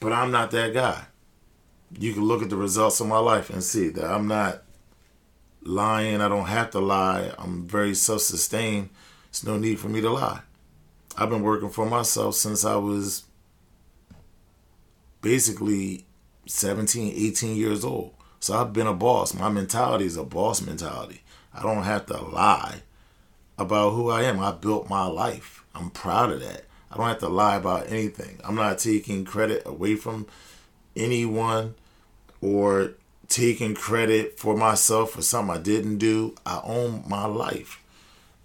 But 0.00 0.12
I'm 0.12 0.30
not 0.30 0.50
that 0.52 0.74
guy. 0.74 1.06
You 1.98 2.12
can 2.12 2.24
look 2.24 2.42
at 2.42 2.50
the 2.50 2.56
results 2.56 3.00
of 3.00 3.08
my 3.08 3.18
life 3.18 3.50
and 3.50 3.62
see 3.62 3.88
that 3.90 4.04
I'm 4.04 4.26
not 4.26 4.62
lying. 5.62 6.20
I 6.20 6.28
don't 6.28 6.46
have 6.46 6.70
to 6.70 6.80
lie. 6.80 7.32
I'm 7.38 7.66
very 7.66 7.94
self 7.94 8.20
sustained. 8.20 8.90
There's 9.26 9.44
no 9.44 9.56
need 9.56 9.78
for 9.78 9.88
me 9.88 10.00
to 10.00 10.10
lie. 10.10 10.40
I've 11.16 11.30
been 11.30 11.42
working 11.42 11.70
for 11.70 11.86
myself 11.86 12.34
since 12.34 12.64
I 12.64 12.76
was 12.76 13.24
basically 15.24 16.04
17, 16.46 17.14
18 17.16 17.56
years 17.56 17.82
old. 17.82 18.12
So 18.40 18.54
I've 18.54 18.74
been 18.74 18.86
a 18.86 18.92
boss. 18.92 19.32
My 19.32 19.48
mentality 19.48 20.04
is 20.04 20.18
a 20.18 20.22
boss 20.22 20.60
mentality. 20.60 21.22
I 21.54 21.62
don't 21.62 21.84
have 21.84 22.04
to 22.06 22.20
lie 22.20 22.82
about 23.56 23.92
who 23.92 24.10
I 24.10 24.24
am. 24.24 24.38
I 24.38 24.52
built 24.52 24.90
my 24.90 25.06
life. 25.06 25.64
I'm 25.74 25.88
proud 25.88 26.30
of 26.30 26.40
that. 26.40 26.66
I 26.90 26.98
don't 26.98 27.06
have 27.06 27.20
to 27.20 27.30
lie 27.30 27.56
about 27.56 27.90
anything. 27.90 28.38
I'm 28.44 28.54
not 28.54 28.78
taking 28.78 29.24
credit 29.24 29.62
away 29.64 29.96
from 29.96 30.26
anyone 30.94 31.74
or 32.42 32.92
taking 33.28 33.74
credit 33.74 34.38
for 34.38 34.54
myself 34.54 35.12
for 35.12 35.22
something 35.22 35.56
I 35.56 35.58
didn't 35.58 35.96
do. 35.96 36.34
I 36.44 36.60
own 36.64 37.02
my 37.08 37.24
life. 37.24 37.82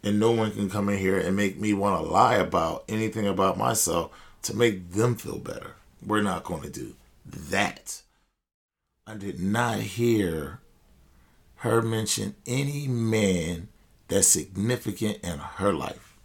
And 0.01 0.17
no 0.17 0.31
one 0.31 0.51
can 0.51 0.69
come 0.69 0.87
in 0.87 0.97
here 0.97 1.19
and 1.19 1.35
make 1.35 1.59
me 1.59 1.73
want 1.73 2.01
to 2.01 2.09
lie 2.09 2.35
about 2.35 2.85
anything 2.87 3.27
about 3.27 3.57
myself 3.57 4.11
to 4.43 4.55
make 4.55 4.91
them 4.91 5.15
feel 5.15 5.39
better. 5.39 5.75
We're 6.05 6.21
not 6.21 6.43
going 6.43 6.63
to 6.63 6.69
do 6.69 6.95
that. 7.25 8.01
I 9.05 9.15
did 9.15 9.39
not 9.39 9.79
hear 9.79 10.59
her 11.55 11.81
mention 11.81 12.35
any 12.45 12.87
man 12.87 13.67
that's 14.07 14.27
significant 14.27 15.17
in 15.23 15.39
her 15.39 15.73
life. 15.73 16.17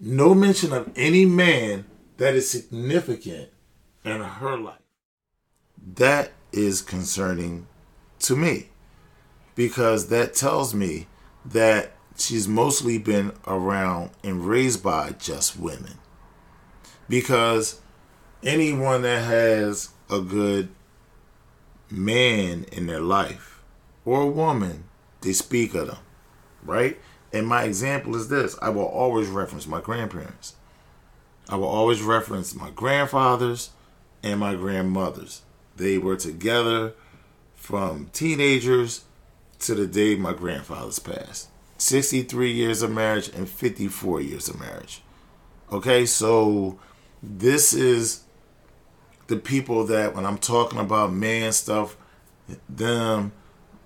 No 0.00 0.34
mention 0.34 0.72
of 0.72 0.90
any 0.96 1.24
man 1.24 1.86
that 2.18 2.34
is 2.34 2.50
significant 2.50 3.50
in 4.04 4.20
her 4.20 4.56
life. 4.56 4.78
That 5.96 6.32
is 6.52 6.82
concerning 6.82 7.66
to 8.20 8.36
me 8.36 8.68
because 9.54 10.08
that 10.08 10.34
tells 10.34 10.74
me 10.74 11.06
that 11.44 11.92
she's 12.16 12.48
mostly 12.48 12.98
been 12.98 13.32
around 13.46 14.10
and 14.22 14.46
raised 14.46 14.82
by 14.82 15.10
just 15.12 15.58
women. 15.58 15.98
Because 17.08 17.80
anyone 18.42 19.02
that 19.02 19.24
has 19.24 19.90
a 20.10 20.20
good 20.20 20.68
man 21.90 22.64
in 22.72 22.86
their 22.86 23.00
life 23.00 23.62
or 24.04 24.22
a 24.22 24.26
woman, 24.26 24.84
they 25.20 25.32
speak 25.32 25.74
of 25.74 25.88
them, 25.88 25.98
right? 26.62 26.98
And 27.32 27.46
my 27.46 27.64
example 27.64 28.14
is 28.14 28.28
this 28.28 28.56
I 28.62 28.68
will 28.68 28.86
always 28.86 29.28
reference 29.28 29.66
my 29.66 29.80
grandparents. 29.80 30.54
I 31.48 31.56
will 31.56 31.68
always 31.68 32.00
reference 32.00 32.54
my 32.54 32.70
grandfathers 32.70 33.70
and 34.22 34.40
my 34.40 34.54
grandmothers. 34.54 35.42
They 35.76 35.98
were 35.98 36.16
together 36.16 36.94
from 37.54 38.08
teenagers 38.12 39.04
to 39.60 39.74
the 39.74 39.86
day 39.86 40.16
my 40.16 40.32
grandfathers 40.32 40.98
passed. 40.98 41.48
63 41.78 42.52
years 42.52 42.82
of 42.82 42.90
marriage 42.90 43.28
and 43.28 43.48
54 43.48 44.20
years 44.20 44.48
of 44.48 44.58
marriage. 44.58 45.02
Okay, 45.72 46.06
so 46.06 46.78
this 47.24 47.72
is 47.72 48.24
the 49.26 49.36
people 49.36 49.84
that 49.86 50.14
when 50.14 50.26
I'm 50.26 50.38
talking 50.38 50.78
about 50.78 51.12
man 51.12 51.52
stuff, 51.52 51.96
them, 52.68 53.32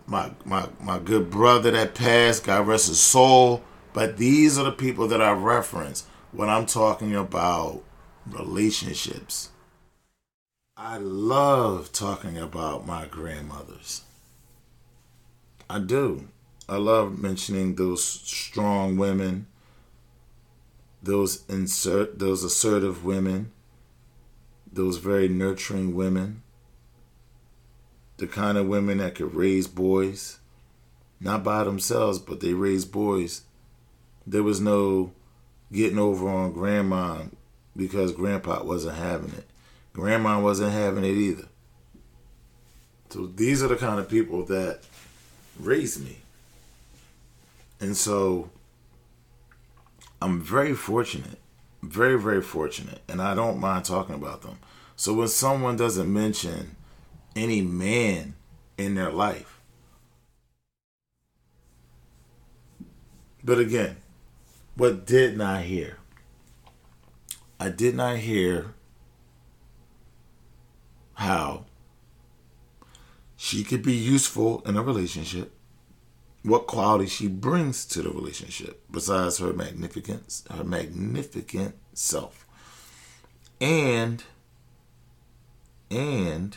my 0.07 0.33
my 0.45 0.69
my 0.81 0.99
good 0.99 1.31
brother 1.31 1.71
that 1.71 1.95
passed, 1.95 2.45
God 2.45 2.67
rest 2.67 2.89
his 2.89 3.01
soul. 3.01 3.63
But 3.93 4.17
these 4.17 4.59
are 4.59 4.65
the 4.65 4.73
people 4.73 5.09
that 5.09 5.23
I 5.23 5.33
reference 5.33 6.07
when 6.33 6.49
I'm 6.49 6.67
talking 6.67 7.15
about 7.15 7.83
relationships. 8.27 9.51
I 10.77 10.99
love 10.99 11.93
talking 11.93 12.39
about 12.39 12.87
my 12.87 13.07
grandmothers. 13.07 14.03
I 15.69 15.81
do. 15.81 16.29
I 16.69 16.77
love 16.77 17.19
mentioning 17.19 17.75
those 17.75 18.05
strong 18.05 18.97
women, 18.97 19.47
those 21.03 21.45
insert 21.49 22.19
those 22.19 22.43
assertive 22.43 23.05
women 23.05 23.53
those 24.73 24.99
very 24.99 25.29
nurturing 25.29 25.95
women, 25.95 26.43
the 28.19 28.27
kind 28.27 28.59
of 28.59 28.67
women 28.67 28.99
that 28.99 29.15
could 29.15 29.35
raise 29.35 29.67
boys, 29.67 30.39
not 31.21 31.43
by 31.43 31.65
themselves, 31.65 32.19
but 32.19 32.41
they 32.41 32.53
raised 32.53 32.93
boys. 32.93 33.43
There 34.27 34.43
was 34.43 34.61
no 34.61 35.13
getting 35.73 35.99
over 35.99 36.29
on 36.29 36.53
grandma 36.53 37.25
because 37.77 38.13
grandpa 38.13 38.63
wasn't 38.63 38.97
having 38.97 39.31
it. 39.31 39.47
Grandma 39.93 40.41
wasn't 40.41 40.73
having 40.73 41.05
it 41.05 41.17
either. 41.17 41.49
So 43.11 43.27
these 43.27 43.63
are 43.63 43.69
the 43.69 43.77
kind 43.77 43.99
of 43.99 44.09
people 44.09 44.45
that 44.47 44.81
raised 45.59 46.05
me. 46.05 46.19
And 47.81 47.97
so 47.97 48.51
I'm 50.21 50.41
very 50.41 50.75
fortunate 50.75 51.39
very, 51.83 52.19
very 52.19 52.43
fortunate, 52.43 53.01
and 53.09 53.23
I 53.23 53.35
don't 53.35 53.59
mind 53.59 53.85
talking 53.85 54.15
about 54.15 54.43
them. 54.43 54.59
So 54.97 55.15
when 55.15 55.29
someone 55.29 55.77
doesn't 55.77 56.13
mention 56.13 56.77
any 57.37 57.61
man 57.63 58.35
in 58.77 58.95
their 58.95 59.13
life, 59.13 59.61
but 63.45 63.59
again, 63.59 63.99
what 64.77 65.07
did 65.07 65.37
not 65.37 65.63
hear? 65.63 65.99
I 67.61 67.69
did 67.71 67.95
not 67.95 68.19
hear 68.19 68.75
how 71.15 71.65
she 73.37 73.65
could 73.65 73.83
be 73.83 73.95
useful 73.95 74.63
in 74.67 74.77
a 74.77 74.83
relationship 74.83 75.53
what 76.49 76.67
quality 76.67 77.07
she 77.07 77.29
brings 77.29 77.85
to 77.87 78.03
the 78.03 78.11
relationship 78.11 78.83
besides 78.91 79.39
her 79.39 79.53
magnificence, 79.53 80.45
her 80.51 80.65
magnificent 80.65 81.75
self. 81.95 82.47
And 83.61 84.23
and 85.91 86.57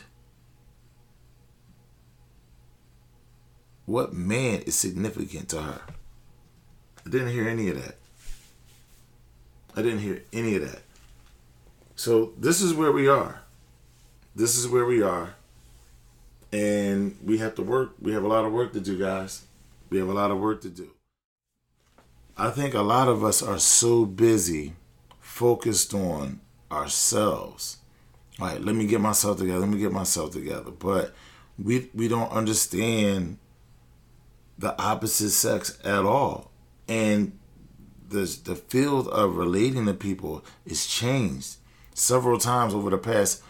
what 3.86 4.12
man 4.12 4.60
is 4.62 4.74
significant 4.74 5.48
to 5.50 5.62
her? 5.62 5.80
I 7.04 7.10
didn't 7.10 7.32
hear 7.32 7.48
any 7.48 7.68
of 7.68 7.82
that. 7.82 7.96
I 9.76 9.82
didn't 9.82 10.00
hear 10.00 10.22
any 10.32 10.56
of 10.56 10.62
that. 10.70 10.82
So 11.96 12.32
this 12.38 12.60
is 12.60 12.74
where 12.74 12.92
we 12.92 13.08
are. 13.08 13.42
This 14.34 14.56
is 14.56 14.68
where 14.68 14.84
we 14.84 15.02
are. 15.02 15.34
And 16.52 17.16
we 17.24 17.38
have 17.38 17.54
to 17.56 17.62
work. 17.62 17.94
We 18.00 18.12
have 18.12 18.22
a 18.22 18.28
lot 18.28 18.44
of 18.44 18.52
work 18.52 18.72
to 18.74 18.80
do, 18.80 18.98
guys. 18.98 19.44
We 19.92 19.98
have 19.98 20.08
a 20.08 20.14
lot 20.14 20.30
of 20.30 20.38
work 20.38 20.62
to 20.62 20.70
do. 20.70 20.92
I 22.34 22.48
think 22.48 22.72
a 22.72 22.80
lot 22.80 23.08
of 23.08 23.22
us 23.22 23.42
are 23.42 23.58
so 23.58 24.06
busy 24.06 24.72
focused 25.20 25.92
on 25.92 26.40
ourselves. 26.70 27.76
All 28.40 28.46
right, 28.46 28.58
let 28.58 28.74
me 28.74 28.86
get 28.86 29.02
myself 29.02 29.36
together. 29.36 29.58
Let 29.58 29.68
me 29.68 29.78
get 29.78 29.92
myself 29.92 30.32
together. 30.32 30.70
But 30.70 31.14
we 31.62 31.90
we 31.92 32.08
don't 32.08 32.32
understand 32.32 33.36
the 34.56 34.80
opposite 34.80 35.28
sex 35.28 35.78
at 35.84 36.06
all. 36.06 36.50
And 36.88 37.38
the 38.08 38.24
the 38.44 38.56
field 38.56 39.08
of 39.08 39.36
relating 39.36 39.84
to 39.84 39.92
people 39.92 40.42
is 40.64 40.86
changed 40.86 41.56
several 41.92 42.38
times 42.38 42.72
over 42.72 42.88
the 42.88 42.96
past 42.96 43.42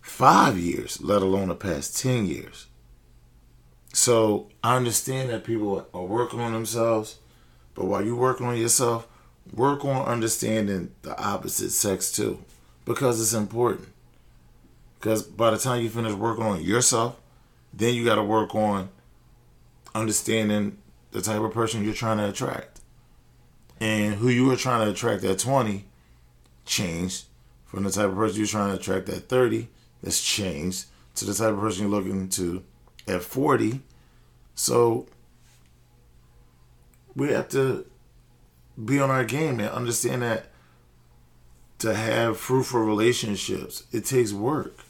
five 0.00 0.58
years, 0.58 1.00
let 1.00 1.22
alone 1.22 1.50
the 1.50 1.54
past 1.54 1.96
ten 1.96 2.26
years. 2.26 2.66
So 3.98 4.46
I 4.62 4.76
understand 4.76 5.28
that 5.30 5.42
people 5.42 5.84
are 5.92 6.04
working 6.04 6.38
on 6.38 6.52
themselves, 6.52 7.18
but 7.74 7.86
while 7.86 8.00
you're 8.00 8.14
working 8.14 8.46
on 8.46 8.56
yourself, 8.56 9.08
work 9.52 9.84
on 9.84 10.06
understanding 10.06 10.92
the 11.02 11.20
opposite 11.20 11.70
sex 11.70 12.12
too, 12.12 12.44
because 12.84 13.20
it's 13.20 13.32
important. 13.32 13.88
Because 15.00 15.24
by 15.24 15.50
the 15.50 15.58
time 15.58 15.82
you 15.82 15.90
finish 15.90 16.12
working 16.12 16.44
on 16.44 16.62
yourself, 16.62 17.16
then 17.74 17.92
you 17.96 18.04
got 18.04 18.14
to 18.14 18.22
work 18.22 18.54
on 18.54 18.88
understanding 19.96 20.78
the 21.10 21.20
type 21.20 21.40
of 21.40 21.52
person 21.52 21.84
you're 21.84 21.92
trying 21.92 22.18
to 22.18 22.28
attract. 22.28 22.80
And 23.80 24.14
who 24.14 24.28
you 24.28 24.46
were 24.46 24.54
trying 24.54 24.84
to 24.84 24.92
attract 24.92 25.24
at 25.24 25.40
20 25.40 25.86
changed 26.64 27.24
from 27.64 27.82
the 27.82 27.90
type 27.90 28.10
of 28.10 28.14
person 28.14 28.38
you're 28.38 28.46
trying 28.46 28.70
to 28.70 28.80
attract 28.80 29.08
at 29.08 29.28
30 29.28 29.66
that's 30.04 30.22
changed 30.22 30.86
to 31.16 31.24
the 31.24 31.34
type 31.34 31.52
of 31.52 31.58
person 31.58 31.82
you're 31.82 31.90
looking 31.90 32.28
to 32.28 32.62
at 33.08 33.22
40. 33.22 33.80
So 34.58 35.06
we 37.14 37.28
have 37.28 37.48
to 37.50 37.86
be 38.84 38.98
on 38.98 39.08
our 39.08 39.24
game 39.24 39.60
and 39.60 39.70
understand 39.70 40.22
that 40.22 40.46
to 41.78 41.94
have 41.94 42.38
fruitful 42.38 42.80
relationships, 42.80 43.84
it 43.92 44.04
takes 44.04 44.32
work. 44.32 44.80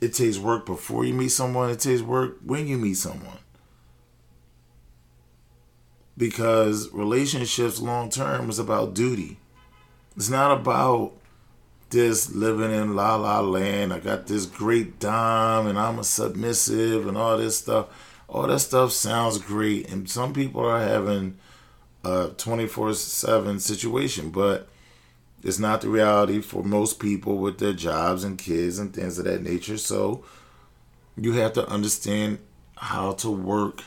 It 0.00 0.12
takes 0.12 0.38
work 0.38 0.66
before 0.66 1.04
you 1.04 1.14
meet 1.14 1.28
someone, 1.28 1.70
it 1.70 1.78
takes 1.78 2.02
work 2.02 2.38
when 2.44 2.66
you 2.66 2.78
meet 2.78 2.94
someone. 2.94 3.38
Because 6.18 6.92
relationships 6.92 7.80
long 7.80 8.10
term 8.10 8.50
is 8.50 8.58
about 8.58 8.94
duty. 8.94 9.38
It's 10.16 10.28
not 10.28 10.58
about 10.60 11.12
this 11.90 12.28
living 12.34 12.72
in 12.72 12.96
la 12.96 13.14
la 13.14 13.38
land. 13.38 13.92
I 13.92 14.00
got 14.00 14.26
this 14.26 14.46
great 14.46 14.98
dime 14.98 15.68
and 15.68 15.78
I'm 15.78 16.00
a 16.00 16.04
submissive 16.04 17.06
and 17.06 17.16
all 17.16 17.38
this 17.38 17.58
stuff. 17.58 17.86
All 18.30 18.46
that 18.46 18.60
stuff 18.60 18.92
sounds 18.92 19.38
great. 19.38 19.90
And 19.90 20.08
some 20.08 20.32
people 20.32 20.64
are 20.64 20.80
having 20.80 21.36
a 22.04 22.28
24 22.36 22.94
7 22.94 23.58
situation, 23.58 24.30
but 24.30 24.68
it's 25.42 25.58
not 25.58 25.80
the 25.80 25.88
reality 25.88 26.40
for 26.40 26.62
most 26.62 27.00
people 27.00 27.38
with 27.38 27.58
their 27.58 27.72
jobs 27.72 28.22
and 28.22 28.38
kids 28.38 28.78
and 28.78 28.94
things 28.94 29.18
of 29.18 29.24
that 29.24 29.42
nature. 29.42 29.76
So 29.76 30.24
you 31.16 31.32
have 31.32 31.54
to 31.54 31.68
understand 31.68 32.38
how 32.76 33.12
to 33.14 33.30
work 33.30 33.82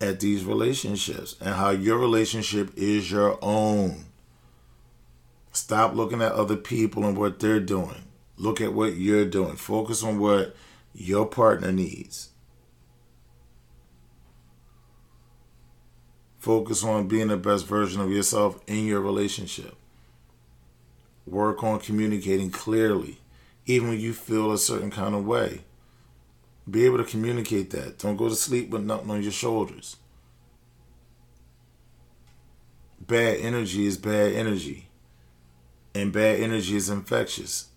at 0.00 0.18
these 0.18 0.44
relationships 0.44 1.36
and 1.40 1.54
how 1.54 1.70
your 1.70 1.98
relationship 1.98 2.72
is 2.76 3.08
your 3.08 3.38
own. 3.40 4.06
Stop 5.52 5.94
looking 5.94 6.20
at 6.20 6.32
other 6.32 6.56
people 6.56 7.04
and 7.04 7.16
what 7.16 7.38
they're 7.38 7.60
doing. 7.60 8.02
Look 8.36 8.60
at 8.60 8.72
what 8.72 8.96
you're 8.96 9.26
doing. 9.26 9.54
Focus 9.54 10.02
on 10.02 10.18
what 10.18 10.56
your 10.92 11.24
partner 11.24 11.70
needs. 11.70 12.31
Focus 16.42 16.82
on 16.82 17.06
being 17.06 17.28
the 17.28 17.36
best 17.36 17.68
version 17.68 18.00
of 18.00 18.10
yourself 18.10 18.60
in 18.66 18.84
your 18.84 19.00
relationship. 19.00 19.76
Work 21.24 21.62
on 21.62 21.78
communicating 21.78 22.50
clearly, 22.50 23.20
even 23.64 23.90
when 23.90 24.00
you 24.00 24.12
feel 24.12 24.50
a 24.50 24.58
certain 24.58 24.90
kind 24.90 25.14
of 25.14 25.24
way. 25.24 25.60
Be 26.68 26.84
able 26.84 26.98
to 26.98 27.04
communicate 27.04 27.70
that. 27.70 28.00
Don't 28.00 28.16
go 28.16 28.28
to 28.28 28.34
sleep 28.34 28.70
with 28.70 28.82
nothing 28.82 29.08
on 29.12 29.22
your 29.22 29.30
shoulders. 29.30 29.98
Bad 33.00 33.38
energy 33.38 33.86
is 33.86 33.96
bad 33.96 34.32
energy 34.32 34.88
and 35.94 36.12
bad 36.12 36.40
energy 36.40 36.74
is 36.74 36.90
infectious. 36.90 37.68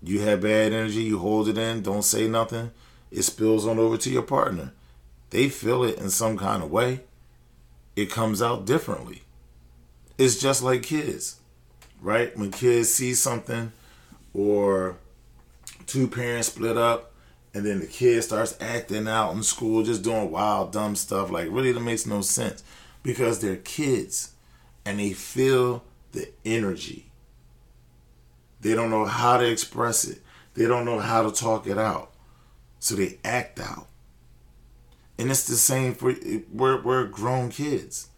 You 0.00 0.20
have 0.20 0.42
bad 0.42 0.72
energy, 0.72 1.02
you 1.02 1.18
hold 1.18 1.48
it 1.48 1.58
in, 1.58 1.82
don't 1.82 2.04
say 2.04 2.28
nothing, 2.28 2.70
it 3.10 3.22
spills 3.22 3.66
on 3.66 3.80
over 3.80 3.96
to 3.96 4.10
your 4.10 4.22
partner. 4.22 4.74
They 5.30 5.48
feel 5.48 5.82
it 5.82 5.98
in 5.98 6.10
some 6.10 6.38
kind 6.38 6.62
of 6.62 6.70
way. 6.70 7.00
It 8.00 8.10
comes 8.10 8.40
out 8.40 8.64
differently. 8.64 9.22
It's 10.18 10.40
just 10.40 10.62
like 10.62 10.82
kids, 10.82 11.36
right? 12.00 12.36
When 12.36 12.50
kids 12.50 12.92
see 12.92 13.14
something 13.14 13.72
or 14.34 14.96
two 15.86 16.08
parents 16.08 16.48
split 16.48 16.76
up 16.76 17.12
and 17.54 17.64
then 17.64 17.80
the 17.80 17.86
kid 17.86 18.22
starts 18.22 18.56
acting 18.60 19.08
out 19.08 19.32
in 19.32 19.42
school, 19.42 19.82
just 19.82 20.02
doing 20.02 20.30
wild, 20.30 20.72
dumb 20.72 20.96
stuff, 20.96 21.30
like 21.30 21.48
really 21.50 21.72
that 21.72 21.80
makes 21.80 22.06
no 22.06 22.20
sense 22.20 22.62
because 23.02 23.40
they're 23.40 23.56
kids 23.56 24.32
and 24.84 24.98
they 24.98 25.12
feel 25.12 25.82
the 26.12 26.28
energy 26.44 27.10
they 28.60 28.74
don't 28.74 28.90
know 28.90 29.06
how 29.06 29.38
to 29.38 29.50
express 29.50 30.04
it. 30.04 30.20
They 30.54 30.66
don't 30.66 30.84
know 30.84 30.98
how 30.98 31.22
to 31.22 31.32
talk 31.34 31.66
it 31.66 31.78
out. 31.78 32.12
So 32.78 32.94
they 32.94 33.18
act 33.24 33.60
out. 33.60 33.86
And 35.20 35.30
it's 35.30 35.46
the 35.46 35.56
same 35.56 35.92
for 35.94 36.14
we're 36.50 36.80
we're 36.80 37.04
grown 37.04 37.50
kids, 37.50 38.08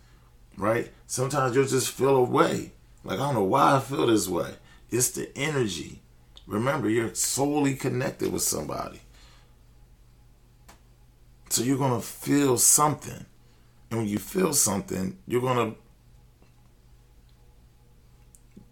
right? 0.56 0.88
Sometimes 1.08 1.56
you'll 1.56 1.66
just 1.66 1.90
feel 1.90 2.14
a 2.14 2.22
way. 2.22 2.74
Like 3.02 3.18
I 3.18 3.24
don't 3.24 3.34
know 3.34 3.42
why 3.42 3.74
I 3.74 3.80
feel 3.80 4.06
this 4.06 4.28
way. 4.28 4.54
It's 4.88 5.10
the 5.10 5.36
energy. 5.36 6.00
Remember, 6.46 6.88
you're 6.88 7.12
solely 7.12 7.74
connected 7.74 8.32
with 8.32 8.42
somebody. 8.42 9.00
So 11.50 11.64
you're 11.64 11.76
gonna 11.76 12.00
feel 12.00 12.56
something. 12.56 13.26
And 13.90 13.98
when 13.98 14.08
you 14.08 14.20
feel 14.20 14.52
something, 14.52 15.18
you're 15.26 15.42
gonna 15.42 15.74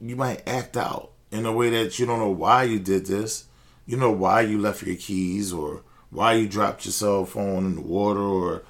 you 0.00 0.14
might 0.14 0.48
act 0.48 0.76
out 0.76 1.10
in 1.32 1.46
a 1.46 1.52
way 1.52 1.70
that 1.70 1.98
you 1.98 2.06
don't 2.06 2.20
know 2.20 2.30
why 2.30 2.62
you 2.62 2.78
did 2.78 3.06
this. 3.06 3.46
You 3.86 3.96
know 3.96 4.12
why 4.12 4.42
you 4.42 4.60
left 4.60 4.84
your 4.84 4.94
keys 4.94 5.52
or 5.52 5.82
why 6.10 6.34
you 6.34 6.48
dropped 6.48 6.84
your 6.84 6.92
cell 6.92 7.24
phone 7.24 7.66
in 7.66 7.74
the 7.76 7.80
water 7.80 8.20
or 8.20 8.64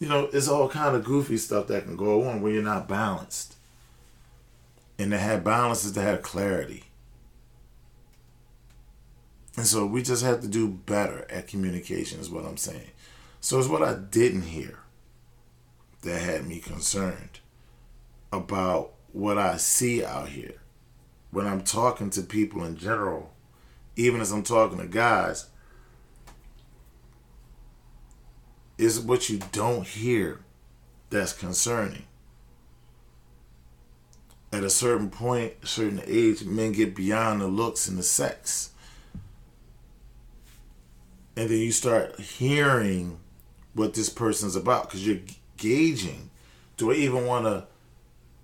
you 0.00 0.08
know, 0.08 0.30
it's 0.32 0.48
all 0.48 0.68
kind 0.68 0.96
of 0.96 1.04
goofy 1.04 1.36
stuff 1.36 1.66
that 1.66 1.84
can 1.84 1.94
go 1.94 2.26
on 2.26 2.40
when 2.40 2.54
you're 2.54 2.62
not 2.62 2.88
balanced. 2.88 3.54
And 4.98 5.10
to 5.10 5.18
have 5.18 5.44
balance 5.44 5.84
is 5.84 5.92
to 5.92 6.00
have 6.00 6.22
clarity. 6.22 6.84
And 9.56 9.66
so 9.66 9.84
we 9.84 10.02
just 10.02 10.24
have 10.24 10.40
to 10.40 10.48
do 10.48 10.68
better 10.68 11.26
at 11.30 11.48
communication, 11.48 12.18
is 12.18 12.30
what 12.30 12.46
I'm 12.46 12.56
saying. 12.56 12.90
So 13.42 13.58
it's 13.58 13.68
what 13.68 13.82
I 13.82 13.94
didn't 13.94 14.42
hear 14.42 14.78
that 16.00 16.22
had 16.22 16.46
me 16.46 16.60
concerned 16.60 17.40
about 18.32 18.92
what 19.12 19.36
I 19.36 19.58
see 19.58 20.02
out 20.02 20.28
here 20.30 20.54
when 21.30 21.46
I'm 21.46 21.62
talking 21.62 22.08
to 22.10 22.22
people 22.22 22.64
in 22.64 22.76
general, 22.76 23.34
even 23.96 24.20
as 24.20 24.32
I'm 24.32 24.42
talking 24.42 24.78
to 24.78 24.86
guys, 24.86 25.46
is 28.80 29.00
what 29.00 29.28
you 29.28 29.40
don't 29.52 29.86
hear 29.86 30.40
that's 31.10 31.32
concerning. 31.32 32.04
At 34.52 34.64
a 34.64 34.70
certain 34.70 35.10
point, 35.10 35.54
a 35.62 35.66
certain 35.66 36.02
age, 36.06 36.44
men 36.44 36.72
get 36.72 36.94
beyond 36.94 37.40
the 37.40 37.46
looks 37.46 37.86
and 37.86 37.98
the 37.98 38.02
sex. 38.02 38.70
And 41.36 41.48
then 41.48 41.58
you 41.58 41.72
start 41.72 42.18
hearing 42.18 43.18
what 43.74 43.94
this 43.94 44.08
person's 44.08 44.56
about 44.56 44.84
because 44.84 45.06
you're 45.06 45.20
gauging 45.56 46.30
do 46.80 46.90
I 46.90 46.94
even 46.94 47.26
want 47.26 47.44
to 47.44 47.66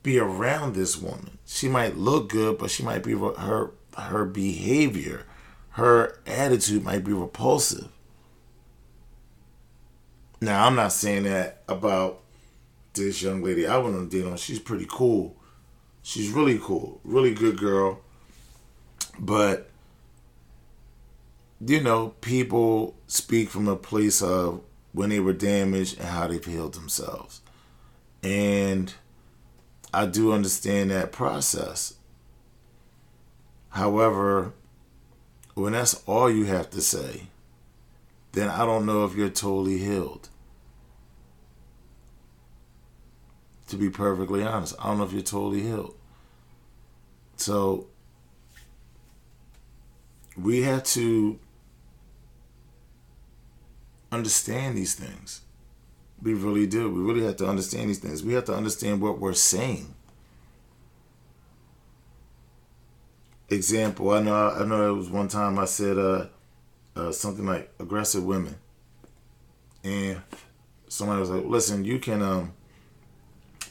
be 0.03 0.19
around 0.19 0.75
this 0.75 0.99
woman. 0.99 1.39
She 1.47 1.69
might 1.69 1.97
look 1.97 2.29
good, 2.29 2.59
but 2.59 2.71
she 2.71 2.83
might 2.83 3.03
be 3.03 3.13
her 3.15 3.71
her 3.97 4.27
behavior, 4.27 5.25
her 5.71 6.19
attitude 6.27 6.85
might 6.85 7.03
be 7.03 7.15
repulsive. 7.15 7.89
Now, 10.41 10.67
I'm 10.67 10.75
not 10.75 10.93
saying 10.93 11.25
that 11.25 11.63
about 11.69 12.23
this 12.95 13.23
young 13.23 13.43
lady 13.43 13.67
I 13.67 13.77
went 13.79 13.97
on 13.97 14.05
a 14.05 14.07
date 14.07 14.25
on. 14.25 14.37
She's 14.37 14.59
pretty 14.59 14.87
cool. 14.89 15.37
She's 16.03 16.31
really 16.31 16.59
cool, 16.63 17.01
really 17.05 17.35
good 17.35 17.59
girl. 17.59 18.01
But 19.19 19.71
you 21.65 21.81
know, 21.81 22.11
people 22.21 22.95
speak 23.07 23.49
from 23.49 23.67
a 23.69 23.77
place 23.77 24.23
of 24.23 24.61
when 24.93 25.11
they 25.11 25.21
were 25.21 25.33
damaged 25.33 25.99
and 25.99 26.09
how 26.09 26.27
they've 26.27 26.45
healed 26.45 26.75
themselves. 26.75 27.41
And 28.23 28.93
I 29.93 30.07
do 30.07 30.33
understand 30.33 30.91
that 30.91 31.13
process. 31.13 31.95
However, 33.71 34.53
when 35.55 35.73
that's 35.73 36.03
all 36.07 36.31
you 36.31 36.45
have 36.45 36.71
to 36.71 36.81
say, 36.81 37.29
then 38.37 38.51
I 38.51 38.67
don't 38.67 38.85
know 38.85 39.07
if 39.07 39.15
you're 39.15 39.31
totally 39.31 39.79
healed. 39.79 40.29
To 43.69 43.77
be 43.77 43.89
perfectly 43.89 44.43
honest, 44.43 44.75
I 44.79 44.89
don't 44.89 44.99
know 44.99 45.05
if 45.05 45.13
you're 45.13 45.23
totally 45.23 45.63
healed. 45.63 45.95
So, 47.37 47.87
we 50.37 50.63
have 50.65 50.85
to 50.85 51.39
understand 54.13 54.77
these 54.77 54.95
things. 54.95 55.41
We 56.23 56.35
really 56.35 56.67
do. 56.67 56.91
We 56.91 57.01
really 57.01 57.25
have 57.25 57.37
to 57.37 57.49
understand 57.49 57.89
these 57.89 58.01
things. 58.01 58.23
We 58.23 58.35
have 58.35 58.45
to 58.45 58.55
understand 58.55 59.01
what 59.01 59.19
we're 59.19 59.33
saying. 59.33 59.95
Example, 63.49 64.11
I 64.11 64.21
know 64.21 64.51
I 64.51 64.65
know 64.67 64.93
it 64.93 64.97
was 64.99 65.09
one 65.09 65.29
time 65.29 65.59
I 65.59 65.65
said 65.65 65.97
uh, 65.99 66.27
uh, 66.97 67.13
something 67.13 67.47
like 67.47 67.73
aggressive 67.79 68.25
women. 68.25 68.57
And 69.85 70.23
somebody 70.89 71.21
was 71.21 71.31
like, 71.31 71.45
listen, 71.45 71.85
you 71.85 71.99
can 71.99 72.23
um 72.23 72.53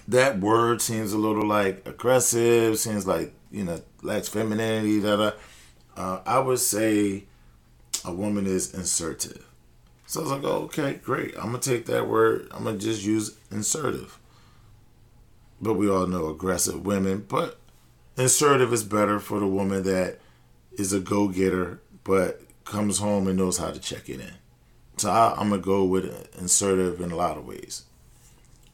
that 0.08 0.40
word 0.40 0.82
seems 0.82 1.14
a 1.14 1.18
little 1.18 1.46
like 1.46 1.86
aggressive, 1.88 2.78
seems 2.78 3.08
like, 3.08 3.34
you 3.52 3.64
know, 3.64 3.82
lacks 4.04 4.28
femininity, 4.28 5.02
da 5.02 5.16
da. 5.16 5.32
Uh, 5.98 6.22
I 6.26 6.40
would 6.40 6.60
say 6.60 7.26
a 8.04 8.14
woman 8.14 8.46
is 8.46 8.74
insertive. 8.74 9.46
So 10.06 10.20
I 10.20 10.24
was 10.24 10.32
like, 10.32 10.44
oh, 10.44 10.64
okay, 10.66 10.94
great. 11.04 11.36
I'm 11.36 11.46
gonna 11.46 11.60
take 11.60 11.88
that 11.88 12.08
word. 12.08 12.48
I'm 12.52 12.64
gonna 12.64 12.78
just 12.78 13.04
use 13.04 13.38
insertive. 13.50 14.20
But 15.60 15.74
we 15.74 15.90
all 15.90 16.06
know 16.06 16.30
aggressive 16.30 16.86
women. 16.86 17.26
But 17.28 17.60
insertive 18.16 18.72
is 18.72 18.84
better 18.84 19.20
for 19.20 19.40
the 19.40 19.48
woman 19.48 19.84
that 19.84 20.20
is 20.78 20.94
a 20.94 21.00
go 21.00 21.30
getter, 21.30 21.82
but 22.04 22.42
comes 22.66 23.00
home 23.00 23.28
and 23.28 23.38
knows 23.38 23.58
how 23.58 23.72
to 23.72 23.80
check 23.80 24.10
it 24.10 24.20
in. 24.20 24.34
So 24.98 25.10
I, 25.10 25.36
I'm 25.38 25.50
gonna 25.50 25.62
go 25.62 25.84
with 25.84 26.06
assertive 26.38 27.02
in 27.02 27.12
a 27.12 27.16
lot 27.16 27.38
of 27.38 27.46
ways. 27.46 27.84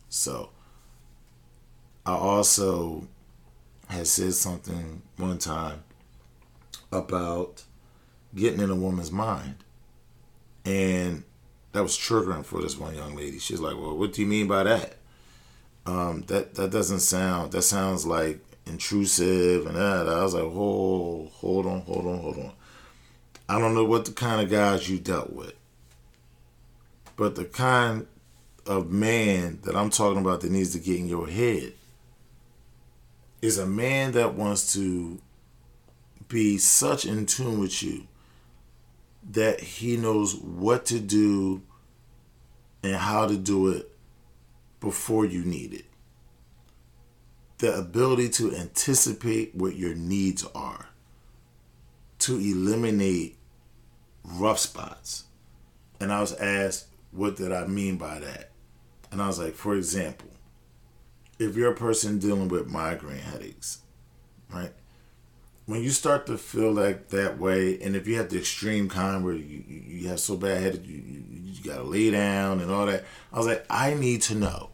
So 0.10 0.50
I 2.06 2.14
also 2.14 3.08
had 3.88 4.08
said 4.08 4.34
something 4.34 5.02
one 5.18 5.38
time 5.38 5.84
about 6.92 7.64
getting 8.36 8.62
in 8.62 8.70
a 8.70 8.76
woman's 8.76 9.12
mind. 9.12 9.56
And 10.66 11.24
that 11.72 11.82
was 11.82 11.98
triggering 11.98 12.46
for 12.46 12.62
this 12.62 12.78
one 12.78 12.96
young 12.96 13.16
lady. 13.16 13.40
She's 13.40 13.60
like, 13.60 13.76
Well, 13.76 13.98
what 13.98 14.14
do 14.14 14.22
you 14.22 14.28
mean 14.28 14.48
by 14.48 14.64
that? 14.64 14.98
Um, 15.86 16.22
that 16.28 16.54
that 16.56 16.72
doesn't 16.72 17.00
sound 17.00 17.52
that 17.54 17.64
sounds 17.64 18.06
like 18.06 18.40
intrusive 18.66 19.66
and 19.66 19.76
that. 19.76 20.08
I 20.08 20.24
was 20.24 20.34
like, 20.34 20.44
hold, 20.44 21.32
hold 21.34 21.66
on, 21.66 21.82
hold 21.82 22.06
on, 22.06 22.20
hold 22.20 22.38
on. 22.38 22.52
I 23.52 23.60
don't 23.60 23.74
know 23.74 23.84
what 23.84 24.06
the 24.06 24.14
kind 24.14 24.40
of 24.40 24.50
guys 24.50 24.90
you 24.90 24.98
dealt 24.98 25.34
with, 25.34 25.56
but 27.18 27.36
the 27.36 27.44
kind 27.44 28.08
of 28.66 28.90
man 28.90 29.60
that 29.64 29.76
I'm 29.76 29.90
talking 29.90 30.22
about 30.22 30.40
that 30.40 30.52
needs 30.54 30.72
to 30.72 30.80
get 30.80 30.98
in 30.98 31.10
your 31.10 31.28
head 31.28 31.74
is 33.42 33.58
a 33.58 33.66
man 33.66 34.14
that 34.14 34.36
wants 34.36 34.72
to 34.76 35.20
be 36.30 36.58
such 36.60 37.06
in 37.06 37.26
tune 37.26 37.60
with 37.60 37.84
you 37.84 38.08
that 39.32 39.60
he 39.60 39.98
knows 39.98 40.34
what 40.34 40.86
to 40.86 41.02
do 41.02 41.62
and 42.84 42.96
how 42.96 43.28
to 43.28 43.36
do 43.36 43.68
it 43.68 43.92
before 44.80 45.26
you 45.26 45.44
need 45.44 45.74
it. 45.74 45.86
The 47.58 47.78
ability 47.78 48.30
to 48.30 48.56
anticipate 48.56 49.54
what 49.54 49.76
your 49.76 49.94
needs 49.94 50.46
are, 50.56 50.88
to 52.20 52.38
eliminate 52.38 53.40
rough 54.24 54.60
spots. 54.60 55.26
And 56.00 56.12
I 56.12 56.22
was 56.22 56.34
asked, 56.34 56.88
what 57.12 57.36
did 57.36 57.52
I 57.52 57.66
mean 57.68 57.98
by 57.98 58.20
that? 58.20 58.52
And 59.12 59.22
I 59.22 59.28
was 59.28 59.40
like, 59.40 59.56
for 59.56 59.76
example, 59.76 60.30
if 61.38 61.56
you're 61.56 61.72
a 61.72 61.76
person 61.76 62.20
dealing 62.20 62.48
with 62.48 62.68
migraine 62.68 63.18
headaches, 63.18 63.80
right? 64.54 64.72
When 65.66 65.84
you 65.84 65.90
start 65.90 66.26
to 66.28 66.38
feel 66.38 66.72
like 66.72 67.10
that 67.10 67.38
way, 67.40 67.80
and 67.82 67.96
if 67.96 68.08
you 68.08 68.18
have 68.18 68.30
the 68.30 68.40
extreme 68.40 68.90
kind 68.90 69.24
where 69.24 69.34
you, 69.34 69.64
you 69.68 70.08
have 70.08 70.20
so 70.20 70.38
bad 70.38 70.62
headache, 70.62 70.88
you, 70.88 70.98
you, 70.98 71.24
you 71.30 71.64
gotta 71.64 71.84
lay 71.84 72.12
down 72.12 72.62
and 72.62 72.72
all 72.72 72.86
that, 72.86 73.06
I 73.32 73.38
was 73.38 73.48
like, 73.48 73.66
I 73.70 73.94
need 73.94 74.22
to 74.24 74.36
know 74.36 74.72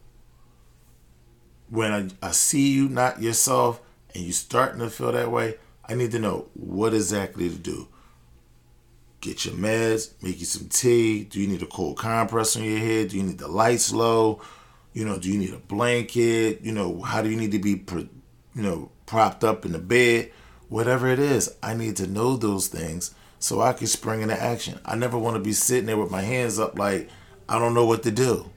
when 1.70 1.92
I, 1.92 2.26
I 2.26 2.30
see 2.30 2.72
you 2.72 2.88
not 2.88 3.22
yourself 3.22 3.80
and 4.14 4.24
you 4.24 4.32
starting 4.32 4.80
to 4.80 4.90
feel 4.90 5.12
that 5.12 5.30
way, 5.30 5.56
I 5.84 5.94
need 5.94 6.10
to 6.12 6.18
know 6.18 6.48
what 6.54 6.94
exactly 6.94 7.48
to 7.48 7.56
do. 7.56 7.88
Get 9.20 9.44
your 9.44 9.54
meds, 9.54 10.12
make 10.22 10.38
you 10.38 10.46
some 10.46 10.68
tea. 10.68 11.24
Do 11.24 11.40
you 11.40 11.48
need 11.48 11.62
a 11.62 11.66
cold 11.66 11.98
compress 11.98 12.56
on 12.56 12.62
your 12.62 12.78
head? 12.78 13.08
Do 13.08 13.16
you 13.16 13.24
need 13.24 13.38
the 13.38 13.48
lights 13.48 13.92
low? 13.92 14.40
You 14.92 15.04
know, 15.04 15.18
do 15.18 15.30
you 15.30 15.38
need 15.38 15.52
a 15.52 15.58
blanket? 15.58 16.60
You 16.62 16.72
know, 16.72 17.02
how 17.02 17.22
do 17.22 17.28
you 17.28 17.36
need 17.36 17.52
to 17.52 17.58
be, 17.58 17.84
you 17.90 18.62
know, 18.62 18.90
propped 19.06 19.42
up 19.42 19.64
in 19.64 19.72
the 19.72 19.78
bed? 19.78 20.30
Whatever 20.68 21.08
it 21.08 21.18
is, 21.18 21.54
I 21.62 21.74
need 21.74 21.96
to 21.96 22.06
know 22.06 22.36
those 22.36 22.68
things 22.68 23.14
so 23.38 23.60
I 23.60 23.72
can 23.72 23.86
spring 23.86 24.22
into 24.22 24.40
action. 24.40 24.78
I 24.84 24.96
never 24.96 25.18
want 25.18 25.36
to 25.36 25.42
be 25.42 25.52
sitting 25.52 25.86
there 25.86 25.96
with 25.96 26.10
my 26.10 26.22
hands 26.22 26.58
up 26.58 26.78
like 26.78 27.08
I 27.48 27.58
don't 27.58 27.74
know 27.74 27.86
what 27.86 28.02
to 28.04 28.10
do. 28.10 28.50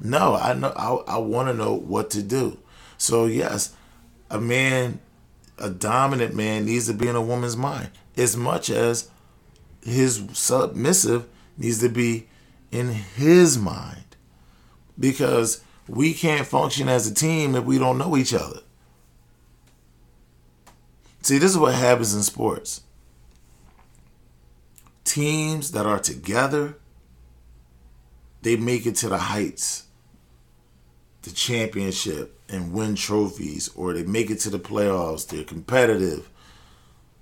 No, 0.00 0.34
I 0.34 0.54
know 0.54 0.72
I, 0.76 1.14
I 1.14 1.18
want 1.18 1.48
to 1.48 1.54
know 1.54 1.74
what 1.74 2.10
to 2.10 2.22
do. 2.22 2.58
So 2.98 3.26
yes, 3.26 3.74
a 4.30 4.40
man, 4.40 5.00
a 5.58 5.70
dominant 5.70 6.34
man 6.34 6.66
needs 6.66 6.86
to 6.86 6.94
be 6.94 7.08
in 7.08 7.16
a 7.16 7.22
woman's 7.22 7.56
mind 7.56 7.90
as 8.16 8.36
much 8.36 8.70
as 8.70 9.10
his 9.86 10.22
submissive 10.32 11.26
needs 11.56 11.80
to 11.80 11.88
be 11.88 12.28
in 12.70 12.88
his 12.88 13.56
mind. 13.56 14.16
Because 14.98 15.62
we 15.88 16.14
can't 16.14 16.46
function 16.46 16.88
as 16.88 17.06
a 17.06 17.14
team 17.14 17.54
if 17.54 17.64
we 17.64 17.78
don't 17.78 17.98
know 17.98 18.16
each 18.16 18.34
other. 18.34 18.60
See, 21.22 21.38
this 21.38 21.50
is 21.50 21.58
what 21.58 21.74
happens 21.74 22.14
in 22.14 22.22
sports. 22.22 22.82
Teams 25.04 25.72
that 25.72 25.86
are 25.86 25.98
together, 25.98 26.78
they 28.42 28.56
make 28.56 28.86
it 28.86 28.96
to 28.96 29.08
the 29.08 29.18
heights, 29.18 29.84
the 31.22 31.30
championship, 31.30 32.38
and 32.48 32.72
win 32.72 32.94
trophies, 32.94 33.68
or 33.74 33.92
they 33.92 34.04
make 34.04 34.30
it 34.30 34.40
to 34.40 34.50
the 34.50 34.58
playoffs. 34.58 35.26
They're 35.26 35.44
competitive. 35.44 36.30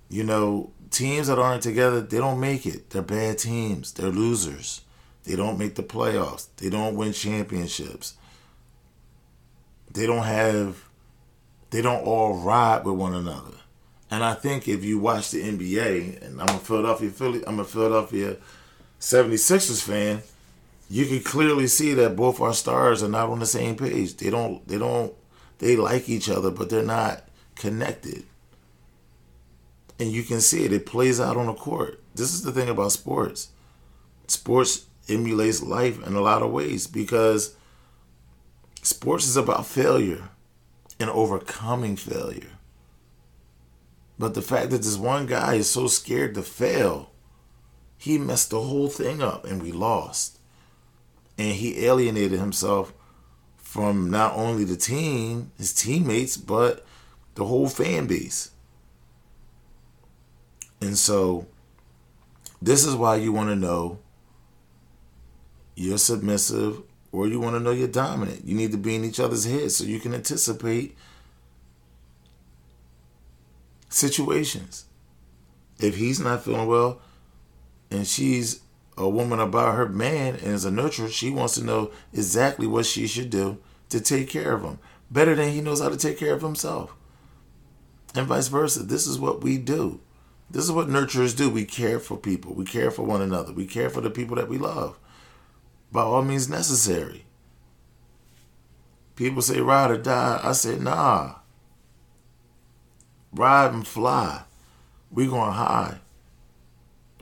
You 0.09 0.23
know, 0.23 0.71
teams 0.95 1.27
that 1.27 1.39
aren't 1.39 1.63
together, 1.63 2.01
they 2.01 2.17
don't 2.17 2.39
make 2.39 2.65
it. 2.65 2.89
They're 2.89 3.01
bad 3.01 3.39
teams. 3.39 3.91
They're 3.93 4.09
losers. 4.09 4.81
They 5.23 5.35
don't 5.35 5.57
make 5.59 5.75
the 5.75 5.83
playoffs. 5.83 6.47
They 6.57 6.69
don't 6.69 6.95
win 6.95 7.13
championships 7.13 8.15
they 9.95 10.05
don't 10.05 10.23
have 10.23 10.83
they 11.71 11.81
don't 11.81 12.05
all 12.05 12.37
ride 12.37 12.85
with 12.85 12.95
one 12.95 13.15
another. 13.15 13.53
And 14.11 14.23
I 14.23 14.35
think 14.35 14.67
if 14.67 14.83
you 14.83 14.99
watch 14.99 15.31
the 15.31 15.41
NBA, 15.41 16.21
and 16.21 16.39
I'm 16.39 16.55
a 16.55 16.59
Philadelphia 16.59 17.09
Philly, 17.09 17.43
I'm 17.47 17.59
a 17.59 17.65
Philadelphia 17.65 18.37
76ers 18.99 19.81
fan, 19.81 20.21
you 20.89 21.05
can 21.07 21.21
clearly 21.21 21.67
see 21.67 21.93
that 21.95 22.15
both 22.15 22.39
our 22.39 22.53
stars 22.53 23.01
are 23.01 23.09
not 23.09 23.29
on 23.29 23.39
the 23.39 23.45
same 23.45 23.75
page. 23.75 24.15
They 24.17 24.29
don't 24.29 24.65
they 24.67 24.77
don't 24.77 25.13
they 25.57 25.75
like 25.75 26.07
each 26.07 26.29
other, 26.29 26.51
but 26.51 26.69
they're 26.69 26.83
not 26.83 27.23
connected. 27.55 28.25
And 29.99 30.11
you 30.11 30.23
can 30.23 30.41
see 30.41 30.65
it. 30.65 30.73
It 30.73 30.85
plays 30.85 31.19
out 31.19 31.37
on 31.37 31.47
the 31.47 31.53
court. 31.53 32.01
This 32.15 32.33
is 32.33 32.43
the 32.43 32.51
thing 32.51 32.69
about 32.69 32.91
sports. 32.91 33.49
Sports 34.27 34.85
emulates 35.07 35.61
life 35.61 36.05
in 36.05 36.15
a 36.15 36.21
lot 36.21 36.41
of 36.41 36.51
ways 36.51 36.87
because 36.87 37.55
Sports 38.85 39.27
is 39.27 39.35
about 39.35 39.65
failure 39.65 40.29
and 40.99 41.09
overcoming 41.09 41.95
failure. 41.95 42.51
But 44.19 44.35
the 44.35 44.43
fact 44.43 44.69
that 44.69 44.83
this 44.83 44.95
one 44.95 45.25
guy 45.25 45.55
is 45.55 45.67
so 45.67 45.87
scared 45.87 46.35
to 46.35 46.43
fail, 46.43 47.09
he 47.97 48.19
messed 48.19 48.51
the 48.51 48.61
whole 48.61 48.89
thing 48.89 49.23
up 49.23 49.43
and 49.43 49.63
we 49.63 49.71
lost. 49.71 50.37
And 51.35 51.55
he 51.55 51.83
alienated 51.83 52.39
himself 52.39 52.93
from 53.57 54.11
not 54.11 54.35
only 54.35 54.65
the 54.65 54.77
team, 54.77 55.51
his 55.57 55.73
teammates, 55.73 56.37
but 56.37 56.85
the 57.33 57.45
whole 57.45 57.67
fan 57.67 58.05
base. 58.05 58.51
And 60.81 60.97
so, 60.97 61.47
this 62.61 62.85
is 62.85 62.95
why 62.95 63.15
you 63.15 63.31
want 63.31 63.49
to 63.49 63.55
know 63.55 63.99
you're 65.75 65.97
submissive 65.97 66.81
or 67.11 67.27
you 67.27 67.39
want 67.39 67.55
to 67.55 67.59
know 67.59 67.71
you're 67.71 67.87
dominant. 67.87 68.45
You 68.45 68.55
need 68.55 68.71
to 68.71 68.77
be 68.77 68.95
in 68.95 69.03
each 69.03 69.19
other's 69.19 69.45
heads 69.45 69.77
so 69.77 69.83
you 69.83 69.99
can 69.99 70.13
anticipate 70.13 70.95
situations. 73.89 74.85
If 75.79 75.95
he's 75.95 76.19
not 76.19 76.43
feeling 76.43 76.67
well 76.67 77.01
and 77.91 78.07
she's 78.07 78.61
a 78.97 79.07
woman 79.07 79.39
about 79.39 79.75
her 79.75 79.89
man 79.89 80.35
and 80.35 80.53
is 80.53 80.65
a 80.65 80.69
nurturer, 80.69 81.11
she 81.11 81.29
wants 81.29 81.55
to 81.55 81.63
know 81.63 81.91
exactly 82.13 82.67
what 82.67 82.85
she 82.85 83.07
should 83.07 83.29
do 83.29 83.57
to 83.89 83.99
take 83.99 84.29
care 84.29 84.53
of 84.53 84.63
him 84.63 84.79
better 85.11 85.35
than 85.35 85.51
he 85.51 85.61
knows 85.61 85.81
how 85.81 85.89
to 85.89 85.97
take 85.97 86.17
care 86.17 86.33
of 86.33 86.41
himself. 86.41 86.95
And 88.13 88.27
vice 88.27 88.47
versa. 88.47 88.83
This 88.83 89.07
is 89.07 89.19
what 89.19 89.43
we 89.43 89.57
do. 89.57 89.99
This 90.49 90.63
is 90.63 90.71
what 90.71 90.87
nurturers 90.87 91.35
do. 91.35 91.49
We 91.49 91.65
care 91.65 91.99
for 91.99 92.17
people. 92.17 92.53
We 92.53 92.65
care 92.65 92.91
for 92.91 93.03
one 93.03 93.21
another. 93.21 93.51
We 93.51 93.65
care 93.65 93.89
for 93.89 94.01
the 94.01 94.09
people 94.09 94.35
that 94.35 94.47
we 94.47 94.57
love 94.57 94.97
by 95.91 96.01
all 96.01 96.21
means 96.21 96.49
necessary. 96.49 97.25
People 99.15 99.41
say 99.41 99.61
ride 99.61 99.91
or 99.91 99.97
die. 99.97 100.39
I 100.43 100.51
say 100.51 100.77
nah. 100.77 101.35
Ride 103.31 103.73
and 103.73 103.87
fly. 103.87 104.43
We 105.09 105.27
going 105.27 105.53
high. 105.53 105.99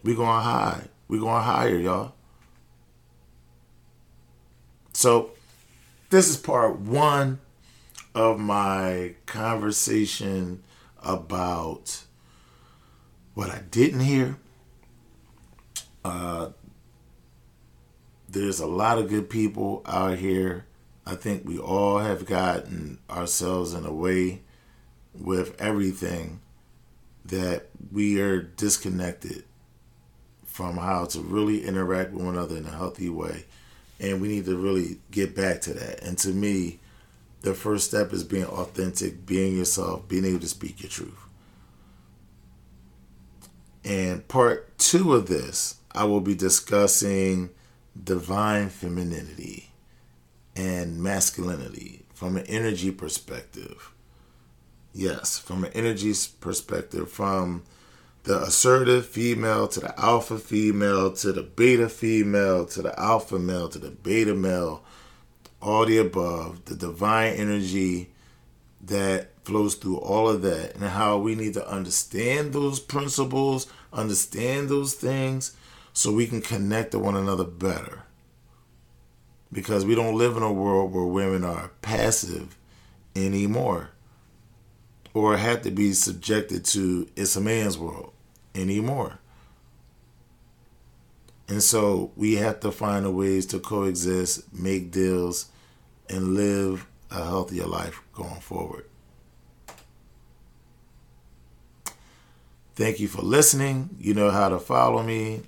We 0.01 0.15
going 0.15 0.41
high. 0.41 0.87
We 1.07 1.19
going 1.19 1.43
higher, 1.43 1.77
y'all. 1.77 2.13
So 4.93 5.31
this 6.09 6.29
is 6.29 6.37
part 6.37 6.79
one 6.79 7.39
of 8.15 8.39
my 8.39 9.15
conversation 9.25 10.63
about 11.03 12.03
what 13.33 13.49
I 13.49 13.61
didn't 13.71 14.01
hear. 14.01 14.37
Uh, 16.03 16.49
there's 18.29 18.59
a 18.59 18.67
lot 18.67 18.97
of 18.97 19.09
good 19.09 19.29
people 19.29 19.81
out 19.85 20.17
here 20.17 20.65
I 21.05 21.15
think 21.15 21.45
we 21.45 21.57
all 21.57 21.99
have 21.99 22.25
gotten 22.25 22.99
ourselves 23.09 23.73
in 23.73 23.85
a 23.85 23.93
way 23.93 24.41
with 25.13 25.59
everything 25.61 26.39
that 27.25 27.67
we 27.91 28.21
are 28.21 28.41
disconnected 28.41 29.43
from 30.45 30.77
how 30.77 31.05
to 31.05 31.19
really 31.19 31.65
interact 31.65 32.11
with 32.11 32.23
one 32.23 32.35
another 32.35 32.57
in 32.57 32.65
a 32.65 32.71
healthy 32.71 33.09
way. 33.09 33.45
And 33.99 34.21
we 34.21 34.27
need 34.29 34.45
to 34.45 34.57
really 34.57 34.99
get 35.11 35.35
back 35.35 35.61
to 35.61 35.73
that. 35.73 36.03
And 36.03 36.17
to 36.19 36.29
me, 36.29 36.79
the 37.41 37.53
first 37.53 37.87
step 37.87 38.13
is 38.13 38.23
being 38.23 38.45
authentic, 38.45 39.25
being 39.25 39.57
yourself, 39.57 40.07
being 40.07 40.25
able 40.25 40.39
to 40.39 40.47
speak 40.47 40.81
your 40.81 40.89
truth. 40.89 41.22
And 43.83 44.27
part 44.27 44.77
two 44.77 45.13
of 45.13 45.27
this, 45.27 45.75
I 45.91 46.05
will 46.05 46.21
be 46.21 46.35
discussing 46.35 47.49
divine 48.01 48.69
femininity 48.69 49.71
and 50.55 51.01
masculinity 51.01 52.05
from 52.13 52.37
an 52.37 52.45
energy 52.47 52.91
perspective. 52.91 53.91
Yes, 54.93 55.37
from 55.37 55.65
an 55.65 55.71
energy 55.73 56.13
perspective, 56.39 57.09
from 57.09 57.63
the 58.23 58.41
assertive 58.41 59.05
female 59.05 59.67
to 59.67 59.81
the 59.81 59.99
alpha 59.99 60.37
female 60.37 61.11
to 61.11 61.33
the 61.33 61.43
beta 61.43 61.89
female 61.89 62.65
to 62.67 62.81
the 62.81 62.97
alpha 62.97 63.37
male 63.37 63.67
to 63.69 63.79
the 63.79 63.91
beta 63.91 64.33
male, 64.33 64.83
all 65.61 65.85
the 65.85 65.97
above, 65.97 66.63
the 66.65 66.75
divine 66.75 67.33
energy 67.33 68.11
that 68.81 69.32
flows 69.45 69.75
through 69.75 69.97
all 69.97 70.29
of 70.29 70.41
that, 70.41 70.75
and 70.75 70.83
how 70.83 71.17
we 71.17 71.35
need 71.35 71.53
to 71.53 71.67
understand 71.67 72.53
those 72.53 72.79
principles, 72.79 73.67
understand 73.91 74.69
those 74.69 74.93
things, 74.93 75.55
so 75.93 76.11
we 76.11 76.27
can 76.27 76.41
connect 76.41 76.91
to 76.91 76.99
one 76.99 77.15
another 77.15 77.43
better. 77.43 78.03
Because 79.51 79.85
we 79.85 79.95
don't 79.95 80.17
live 80.17 80.35
in 80.35 80.43
a 80.43 80.51
world 80.51 80.91
where 80.91 81.05
women 81.05 81.43
are 81.43 81.71
passive 81.81 82.57
anymore 83.15 83.91
or 85.13 85.37
have 85.37 85.61
to 85.61 85.71
be 85.71 85.93
subjected 85.93 86.65
to 86.65 87.07
it's 87.15 87.35
a 87.35 87.41
man's 87.41 87.77
world 87.77 88.11
anymore. 88.55 89.19
And 91.47 91.61
so 91.61 92.11
we 92.15 92.35
have 92.35 92.61
to 92.61 92.71
find 92.71 93.05
a 93.05 93.11
ways 93.11 93.45
to 93.47 93.59
coexist, 93.59 94.51
make 94.53 94.91
deals, 94.91 95.51
and 96.09 96.33
live 96.33 96.87
a 97.11 97.23
healthier 97.23 97.67
life 97.67 98.01
going 98.13 98.39
forward. 98.39 98.85
Thank 102.75 102.99
you 102.99 103.07
for 103.07 103.21
listening. 103.21 103.89
You 103.99 104.15
know 104.15 104.31
how 104.31 104.49
to 104.49 104.57
follow 104.59 105.03
me, 105.03 105.41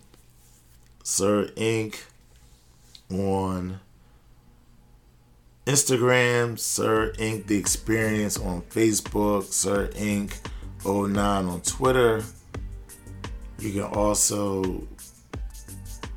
Sir 1.04 1.48
inQ 1.56 2.00
on 3.12 3.80
Instagram, 5.66 6.60
Sir 6.60 7.14
inQ 7.18 7.48
The 7.48 7.58
Experience 7.58 8.38
on 8.38 8.62
Facebook, 8.64 9.46
Sir 9.46 9.88
inQ 9.88 10.38
09 10.86 11.46
on 11.46 11.62
Twitter. 11.62 12.24
You 13.58 13.72
can 13.72 13.84
also 13.84 14.88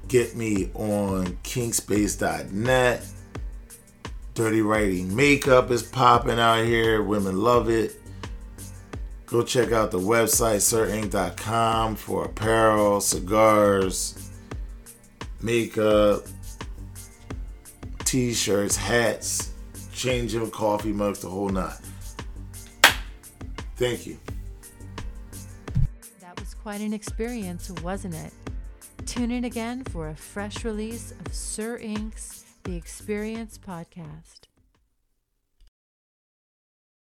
get 0.08 0.36
me 0.36 0.70
on 0.74 1.38
kinkspace.net. 1.42 3.06
Dirty 4.34 4.60
Writing 4.60 5.16
Makeup 5.16 5.70
is 5.70 5.82
popping 5.82 6.38
out 6.38 6.64
here. 6.64 7.02
Women 7.02 7.38
love 7.38 7.70
it. 7.70 7.96
Go 9.30 9.42
check 9.42 9.72
out 9.72 9.90
the 9.90 9.98
website, 9.98 10.56
sirinq.com 10.56 11.96
for 11.96 12.24
apparel, 12.24 12.98
cigars, 13.02 14.30
makeup, 15.42 16.22
t 18.04 18.32
shirts, 18.32 18.74
hats, 18.74 19.52
changing 19.92 20.50
coffee 20.50 20.92
mugs, 20.92 21.18
the 21.18 21.28
whole 21.28 21.50
nine. 21.50 21.74
Thank 23.76 24.06
you. 24.06 24.18
That 26.20 26.40
was 26.40 26.54
quite 26.54 26.80
an 26.80 26.94
experience, 26.94 27.70
wasn't 27.82 28.14
it? 28.14 28.32
Tune 29.04 29.30
in 29.30 29.44
again 29.44 29.84
for 29.84 30.08
a 30.08 30.16
fresh 30.16 30.64
release 30.64 31.12
of 31.12 31.34
Sir 31.34 31.78
inQ's 31.78 32.46
The 32.64 32.76
Experience 32.76 33.58
podcast. 33.58 34.47